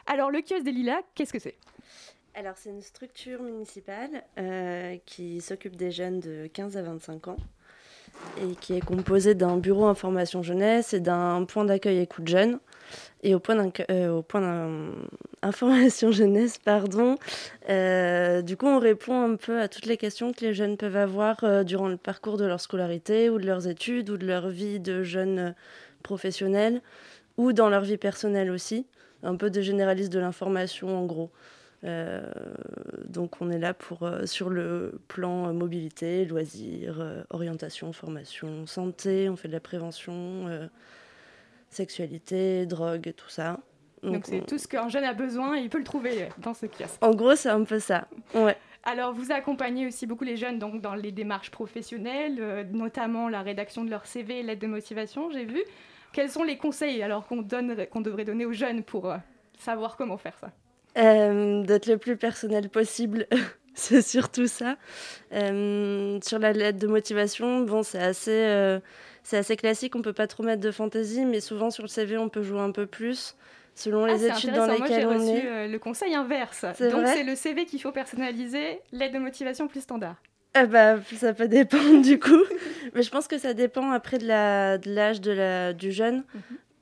[0.06, 1.56] Alors le kiosque des Lilas, qu'est-ce que c'est?
[2.36, 7.38] Alors c'est une structure municipale euh, qui s'occupe des jeunes de 15 à 25 ans
[8.44, 12.60] et qui est composée d'un bureau information jeunesse et d'un point d'accueil écoute jeune.
[13.24, 14.42] Et au point, euh, au point
[15.42, 17.18] information jeunesse, pardon,
[17.70, 20.98] euh, du coup on répond un peu à toutes les questions que les jeunes peuvent
[20.98, 24.50] avoir euh, durant le parcours de leur scolarité ou de leurs études ou de leur
[24.50, 25.52] vie de jeunes euh,
[26.04, 26.82] professionnels
[27.38, 28.86] ou dans leur vie personnelle aussi.
[29.24, 31.30] Un peu de généraliste de l'information en gros.
[33.06, 39.48] Donc on est là pour, sur le plan mobilité, loisirs, orientation, formation, santé, on fait
[39.48, 40.70] de la prévention,
[41.70, 43.60] sexualité, drogue, tout ça.
[44.04, 46.66] Donc c'est tout ce qu'un jeune a besoin et il peut le trouver dans ce
[46.66, 46.98] kiosque.
[47.02, 48.08] En gros c'est un peu ça.
[48.34, 48.58] Ouais.
[48.84, 53.42] Alors, vous accompagnez aussi beaucoup les jeunes donc, dans les démarches professionnelles, euh, notamment la
[53.42, 55.62] rédaction de leur CV, l'aide de motivation, j'ai vu.
[56.14, 59.18] Quels sont les conseils alors qu'on donne, qu'on devrait donner aux jeunes pour euh,
[59.60, 60.52] savoir comment faire ça?
[60.98, 63.28] Euh, D'être le plus personnel possible,
[63.76, 64.78] c'est surtout ça.
[65.32, 68.80] Sur la lettre de motivation, bon, c'est assez,
[69.32, 72.30] assez classique, on peut pas trop mettre de fantaisie, mais souvent sur le CV, on
[72.30, 73.36] peut jouer un peu plus.
[73.80, 75.48] Selon Ah, les c'est études dans lesquelles Moi, on reçu est.
[75.48, 76.66] euh, le conseil inverse.
[76.80, 80.16] Donc, c'est le CV qu'il faut personnaliser, l'aide de motivation plus standard.
[80.54, 82.44] Ah bah, ça peut dépendre du coup.
[82.94, 86.24] Mais je pense que ça dépend après de l'âge de la, du jeune.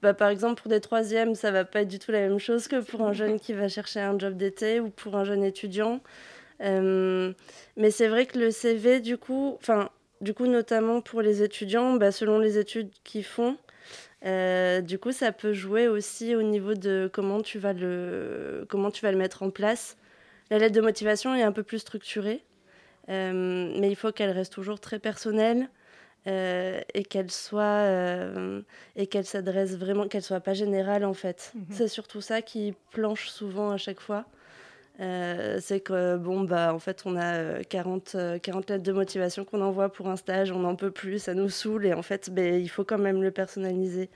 [0.02, 2.68] Bah, par exemple, pour des troisièmes, ça va pas être du tout la même chose
[2.68, 6.00] que pour un jeune qui va chercher un job d'été ou pour un jeune étudiant.
[6.62, 7.32] Euh,
[7.76, 9.90] mais c'est vrai que le CV, du coup, enfin,
[10.22, 13.58] du coup, notamment pour les étudiants, bah, selon les études qu'ils font,
[14.26, 18.92] euh, du coup, ça peut jouer aussi au niveau de comment tu vas le, comment
[18.92, 19.98] tu vas le mettre en place.
[20.50, 22.44] La lettre de motivation est un peu plus structurée.
[23.10, 25.70] Euh, mais il faut qu'elle reste toujours très personnelle
[26.28, 27.88] euh, et qu'elle soit
[28.98, 31.54] et qu'elle s'adresse vraiment, qu'elle soit pas générale en fait.
[31.56, 31.66] Mhm.
[31.72, 34.26] C'est surtout ça qui planche souvent à chaque fois.
[35.00, 38.92] Euh, c'est que bon bah en fait on a euh, 40, euh, 40 lettres de
[38.92, 42.02] motivation qu'on envoie pour un stage, on n'en peut plus, ça nous saoule et en
[42.02, 44.10] fait ben, il faut quand même le personnaliser.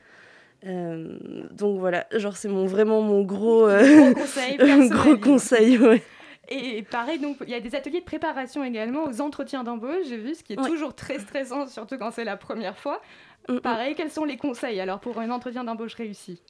[0.65, 1.17] Euh,
[1.51, 4.57] donc voilà, genre c'est mon vraiment mon gros, euh, Gros conseil,
[4.89, 6.01] gros conseil, ouais.
[6.49, 10.17] Et pareil, donc il y a des ateliers de préparation également aux entretiens d'embauche, j'ai
[10.17, 10.67] vu, ce qui est Ouais.
[10.67, 13.01] toujours très stressant, surtout quand c'est la première fois.
[13.47, 16.41] Mm, Pareil, quels sont les conseils alors pour un entretien d'embauche réussi?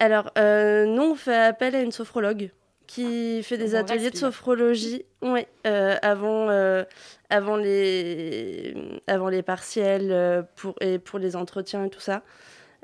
[0.00, 2.50] Alors, euh, nous, on fait appel à une sophrologue
[2.88, 6.84] qui fait des On ateliers de sophrologie ouais, euh, avant, euh,
[7.28, 8.74] avant, les,
[9.06, 12.22] avant les partiels euh, pour, et pour les entretiens et tout ça.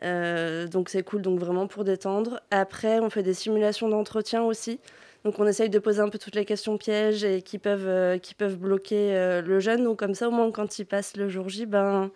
[0.03, 2.41] Euh, donc c'est cool, donc vraiment pour détendre.
[2.51, 4.79] Après, on fait des simulations d'entretien aussi.
[5.25, 8.35] Donc on essaye de poser un peu toutes les questions pièges et qui peuvent, qui
[8.35, 9.85] peuvent bloquer le jeune.
[9.85, 12.11] Donc comme ça, au moins, quand il passe le jour J, ben,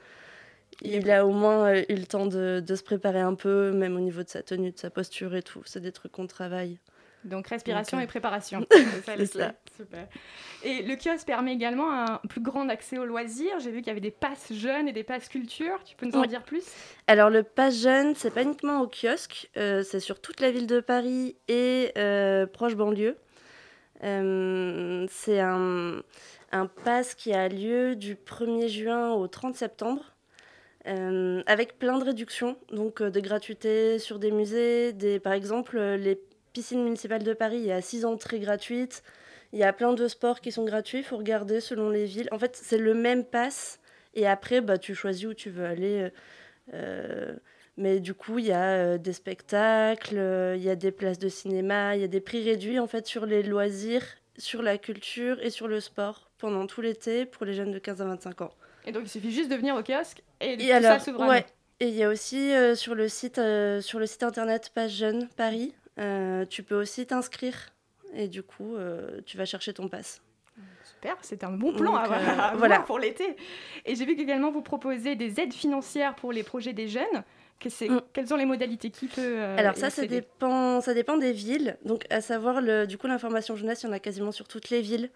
[0.82, 4.00] il a au moins eu le temps de, de se préparer un peu, même au
[4.00, 5.62] niveau de sa tenue, de sa posture et tout.
[5.64, 6.78] C'est des trucs qu'on travaille.
[7.24, 8.66] Donc respiration Donc, et préparation.
[8.70, 9.46] C'est ça, les c'est ça.
[9.50, 9.54] clés.
[9.76, 10.08] Super.
[10.62, 13.58] Et le kiosque permet également un plus grand accès aux loisirs.
[13.60, 15.82] J'ai vu qu'il y avait des passes jeunes et des passes culture.
[15.84, 16.64] Tu peux nous en dire plus?
[17.06, 20.66] Alors le pass jeune, c'est pas uniquement au kiosque, euh, c'est sur toute la ville
[20.66, 23.16] de Paris et euh, proche banlieue.
[24.04, 26.02] Euh, c'est un,
[26.52, 30.14] un pass qui a lieu du 1er juin au 30 septembre.
[30.86, 34.92] euh, avec plein de réductions, donc euh, de gratuité sur des musées.
[34.94, 36.18] Des, par exemple, euh, les
[36.52, 39.02] piscines municipales de Paris, il y a six entrées gratuites.
[39.52, 42.28] Il y a plein de sports qui sont gratuits, il faut regarder selon les villes.
[42.32, 43.80] En fait, c'est le même pass.
[44.14, 46.10] Et après, bah, tu choisis où tu veux aller.
[46.74, 47.34] euh,
[47.78, 51.20] mais du coup, il y a euh, des spectacles, euh, il y a des places
[51.20, 54.02] de cinéma, il y a des prix réduits en fait sur les loisirs,
[54.36, 58.02] sur la culture et sur le sport pendant tout l'été pour les jeunes de 15
[58.02, 58.52] à 25 ans.
[58.84, 61.28] Et donc il suffit juste de venir au kiosque et, tout Et alors, ça s'ouvre
[61.28, 61.46] ouais.
[61.80, 64.96] Et il y a aussi euh, sur, le site, euh, sur le site internet Page
[64.96, 67.70] Jeune Paris, euh, tu peux aussi t'inscrire.
[68.14, 70.22] Et du coup, euh, tu vas chercher ton pass.
[70.82, 72.80] Super, c'est un bon plan Donc, à, euh, à avoir voilà.
[72.80, 73.36] pour l'été.
[73.84, 77.24] Et j'ai vu qu'également vous proposez des aides financières pour les projets des jeunes.
[77.60, 78.00] Que Mm.
[78.12, 81.76] Quelles sont les modalités Qui peut euh, Alors ça, ça dépend, ça dépend des villes.
[81.84, 84.70] Donc à savoir, le, du coup, l'information jeunesse, il y en a quasiment sur toutes
[84.70, 85.10] les villes.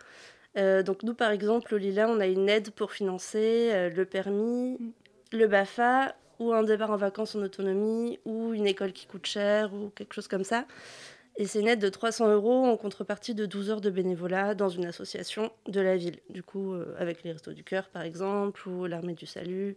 [0.56, 4.04] Euh, donc nous, par exemple, au Lila, on a une aide pour financer euh, le
[4.04, 4.78] permis,
[5.32, 9.72] le BAFA, ou un départ en vacances en autonomie, ou une école qui coûte cher,
[9.74, 10.66] ou quelque chose comme ça.
[11.36, 14.68] Et c'est une aide de 300 euros en contrepartie de 12 heures de bénévolat dans
[14.68, 16.18] une association de la ville.
[16.28, 19.76] Du coup, euh, avec les Restos du Cœur, par exemple, ou l'Armée du Salut.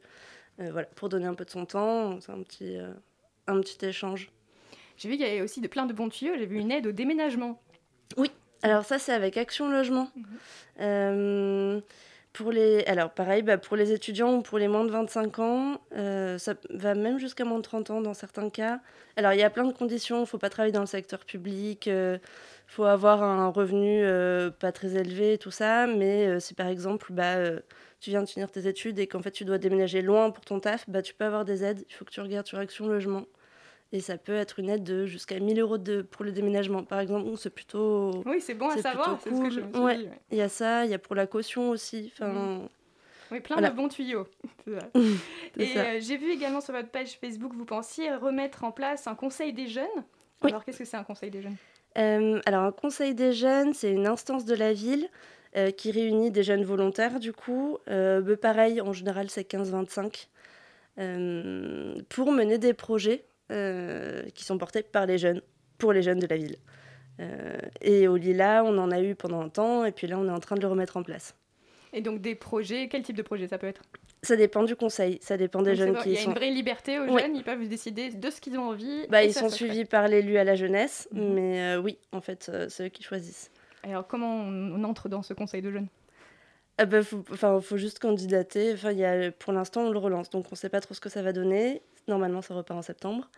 [0.59, 2.91] Euh, voilà, pour donner un peu de son temps, c'est un petit, euh,
[3.47, 4.31] un petit échange.
[4.97, 6.33] J'ai vu qu'il y avait aussi de plein de bons tuyaux.
[6.37, 7.61] J'ai vu une aide au déménagement.
[8.17, 8.31] Oui,
[8.61, 10.09] alors ça c'est avec Action Logement.
[10.79, 11.81] Euh,
[12.35, 15.81] pour les, alors pareil, bah, pour les étudiants ou pour les moins de 25 ans,
[15.95, 18.79] euh, ça va même jusqu'à moins de 30 ans dans certains cas.
[19.15, 21.25] Alors il y a plein de conditions, il ne faut pas travailler dans le secteur
[21.25, 21.89] public,
[22.67, 26.67] il faut avoir un revenu euh, pas très élevé, tout ça, mais euh, si par
[26.67, 27.59] exemple bah, euh,
[27.99, 30.59] tu viens de finir tes études et qu'en fait tu dois déménager loin pour ton
[30.59, 33.25] taf, bah, tu peux avoir des aides, il faut que tu regardes sur Action Logement.
[33.91, 36.83] Et ça peut être une aide de jusqu'à 1000 euros de, pour le déménagement.
[36.83, 38.11] Par exemple, c'est plutôt.
[38.25, 39.97] Oui, c'est bon à savoir, c'est ce que je me suis Ouais.
[39.97, 40.19] dit, ouais.
[40.31, 42.11] Il y a ça, il y a pour la caution aussi.
[42.13, 42.67] Enfin,
[43.31, 43.69] Oui, plein Voilà.
[43.69, 44.27] de bons tuyaux.
[44.67, 44.79] Ça.
[45.57, 49.15] Et euh, j'ai vu également sur votre page Facebook, vous pensiez remettre en place un
[49.15, 49.85] conseil des jeunes.
[50.43, 50.49] Oui.
[50.49, 51.55] Alors qu'est-ce que c'est un conseil des jeunes?
[51.97, 55.07] Euh, alors, un conseil des jeunes, c'est une instance de la ville
[55.55, 57.77] euh, qui réunit des jeunes volontaires, du coup.
[57.87, 60.27] Bah, pareil, en général, c'est 15-25.
[60.99, 65.41] euh, pour mener des projets qui sont portés par les jeunes,
[65.77, 66.55] pour les jeunes de la ville.
[67.19, 70.27] Euh, et au Lila, on en a eu pendant un temps, et puis là, on
[70.27, 71.35] est en train de le remettre en place.
[71.93, 73.81] Et donc des projets, quel type de projet ça peut être?
[74.21, 76.31] Ça dépend du conseil, ça dépend des Donc, jeunes qui Il y a sont...
[76.31, 77.21] une vraie liberté aux Ouais.
[77.21, 79.05] jeunes, ils peuvent décider de ce qu'ils ont envie.
[79.07, 79.55] Bah, ils ça sont fait.
[79.55, 81.33] suivis par l'élu à la jeunesse, Mhm.
[81.33, 83.49] mais euh, oui, en fait, euh, c'est eux qui choisissent.
[83.83, 85.87] Alors comment on, on entre dans ce conseil de jeunes?
[86.77, 87.23] Ah bah, faut,
[87.61, 88.73] faut juste candidater.
[88.73, 90.99] Enfin, y a, pour l'instant, on le relance, donc on ne sait pas trop ce
[90.99, 91.81] que ça va donner.
[92.07, 93.29] Normalement, ça repart en septembre.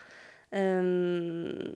[0.53, 1.71] Euh,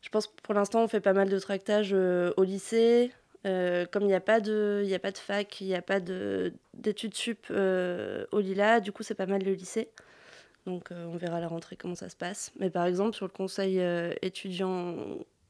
[0.00, 3.12] je pense pour l'instant, on fait pas mal de tractages euh, au lycée.
[3.44, 5.98] Euh, comme il n'y a, pas de- a pas de fac, il n'y a pas
[6.00, 9.90] de- d'études sup au Lila, du coup, c'est pas mal le lycée.
[10.66, 12.52] Donc, on verra à la rentrée comment ça se passe.
[12.60, 13.82] Mais par exemple, sur le conseil
[14.22, 14.94] étudiant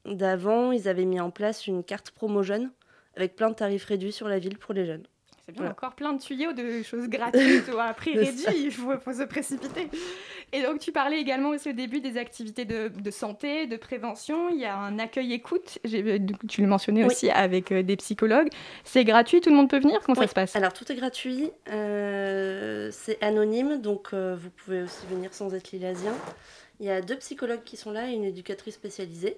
[0.05, 2.71] d'avant, ils avaient mis en place une carte promo jeune
[3.15, 5.05] avec plein de tarifs réduits sur la ville pour les jeunes.
[5.45, 5.71] C'est bien, Voilà.
[5.73, 9.23] encore plein de tuyaux de choses gratuites ou à prix réduit, il faut, faut se
[9.23, 9.89] précipiter.
[10.53, 14.47] Et donc tu parlais également aussi au début des activités de, de santé, de prévention,
[14.49, 17.07] il y a un accueil écoute, J'ai- tu le mentionnais Oui.
[17.07, 18.47] aussi avec euh, des psychologues.
[18.85, 19.99] C'est gratuit, tout le monde peut venir?
[20.05, 20.55] Comment Oui, ça se passe?
[20.55, 25.71] Alors tout est gratuit, euh, c'est anonyme, donc euh, vous pouvez aussi venir sans être
[25.71, 26.13] lilasien.
[26.79, 29.37] Il y a deux psychologues qui sont là et une éducatrice spécialisée.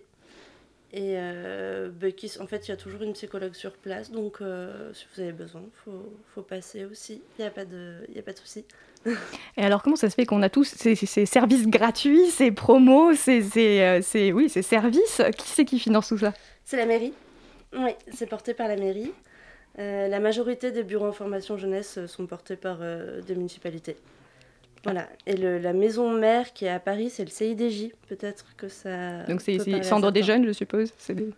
[0.97, 2.07] Et euh, bah,
[2.39, 5.33] en fait, il y a toujours une psychologue sur place, donc euh, si vous avez
[5.33, 7.21] besoin, il faut, faut passer aussi.
[7.37, 8.63] Il n'y a pas de, y a pas de souci.
[9.57, 12.49] Et alors comment ça se fait qu'on a tous ces, ces- ces services gratuits, ces
[12.49, 15.21] promos, ces, ces, euh, ces- oui, ces services?
[15.37, 16.33] Qui c'est qui finance tout ça?
[16.63, 17.13] C'est la mairie.
[17.77, 19.11] Oui, c'est porté par la mairie.
[19.77, 23.97] Euh, la majorité des bureaux information jeunesse euh, sont portés par des municipalités.
[24.85, 25.07] Voilà.
[25.27, 27.89] Et le- la maison mère qui est à Paris, c'est le CIDJ.
[28.07, 29.23] Peut-être que ça.
[29.27, 31.29] Donc c'est à Centre des jeunes, je suppose c'est des...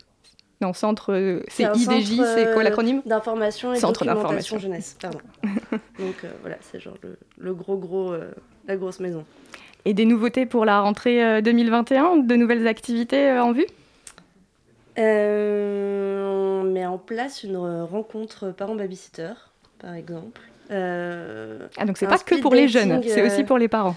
[0.60, 4.58] Non, centre, euh, c'est IDJ, c'est quoi euh, l'acronyme D'information et Centre d'information.
[4.58, 4.98] jeunesse.
[5.00, 5.20] Pardon.
[6.00, 8.32] Donc euh, voilà, c'est genre le, le gros gros, euh,
[8.68, 9.24] la grosse maison.
[9.86, 13.68] Et des nouveautés pour la rentrée euh, 2021 De nouvelles activités euh, en vue?
[14.98, 19.34] Euh, on met en place une euh, rencontre parents-babysitter,
[19.80, 20.42] par exemple.
[20.72, 23.96] Euh, Ah, donc c'est pas que pour les jeunes, c'est euh, aussi pour les parents.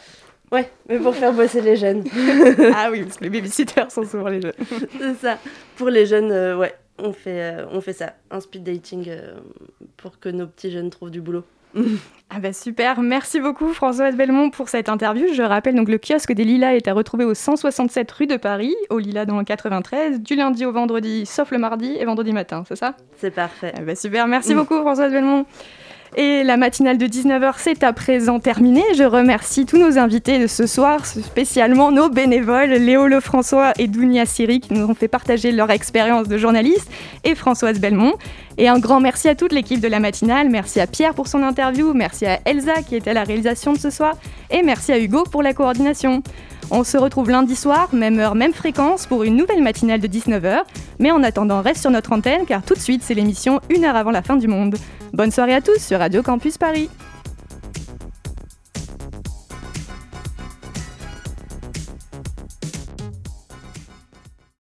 [0.53, 2.05] Ouais, mais pour faire bosser les jeunes.
[2.75, 4.53] ah oui, parce que les babysitters sont souvent les jeunes.
[4.99, 5.39] c'est ça.
[5.77, 8.14] Pour les jeunes, euh, ouais, on fait, euh, on fait ça.
[8.33, 9.35] Un speed dating euh,
[9.97, 11.45] pour que nos petits jeunes trouvent du boulot.
[12.33, 15.35] Ah bah super, merci beaucoup Françoise Belmont pour cette interview.
[15.35, 18.73] Je rappelle donc le kiosque des Lilas est à retrouver au 167 rue de Paris,
[18.89, 22.62] au Lilas dans le 93, du lundi au vendredi, sauf le mardi et vendredi matin,
[22.68, 22.95] c'est ça?
[23.16, 23.73] C'est parfait.
[23.77, 25.45] Ah bah super, merci beaucoup Françoise Belmont.
[26.17, 28.83] Et la matinale de 19h, c'est à présent terminée.
[28.97, 34.27] Je remercie tous nos invités de ce soir, spécialement nos bénévoles, Léo Lefrançois et Dounia
[34.27, 36.91] Siri, qui nous ont fait partager leur expérience de journaliste,
[37.23, 38.15] et Françoise Belmont.
[38.59, 40.51] Et un grand merci à toute l'équipe de la matinale.
[40.51, 43.79] Merci à Pierre pour son interview, merci à Elsa qui était à la réalisation de
[43.79, 44.15] ce soir,
[44.51, 46.23] et merci à Hugo pour la coordination.
[46.73, 50.61] On se retrouve lundi soir, même heure, même fréquence, pour une nouvelle matinale de 19h.
[51.01, 53.97] Mais en attendant, reste sur notre antenne, car tout de suite, c'est l'émission Une heure
[53.97, 54.77] avant la fin du monde.
[55.12, 56.89] Bonne soirée à tous sur Radio Campus Paris.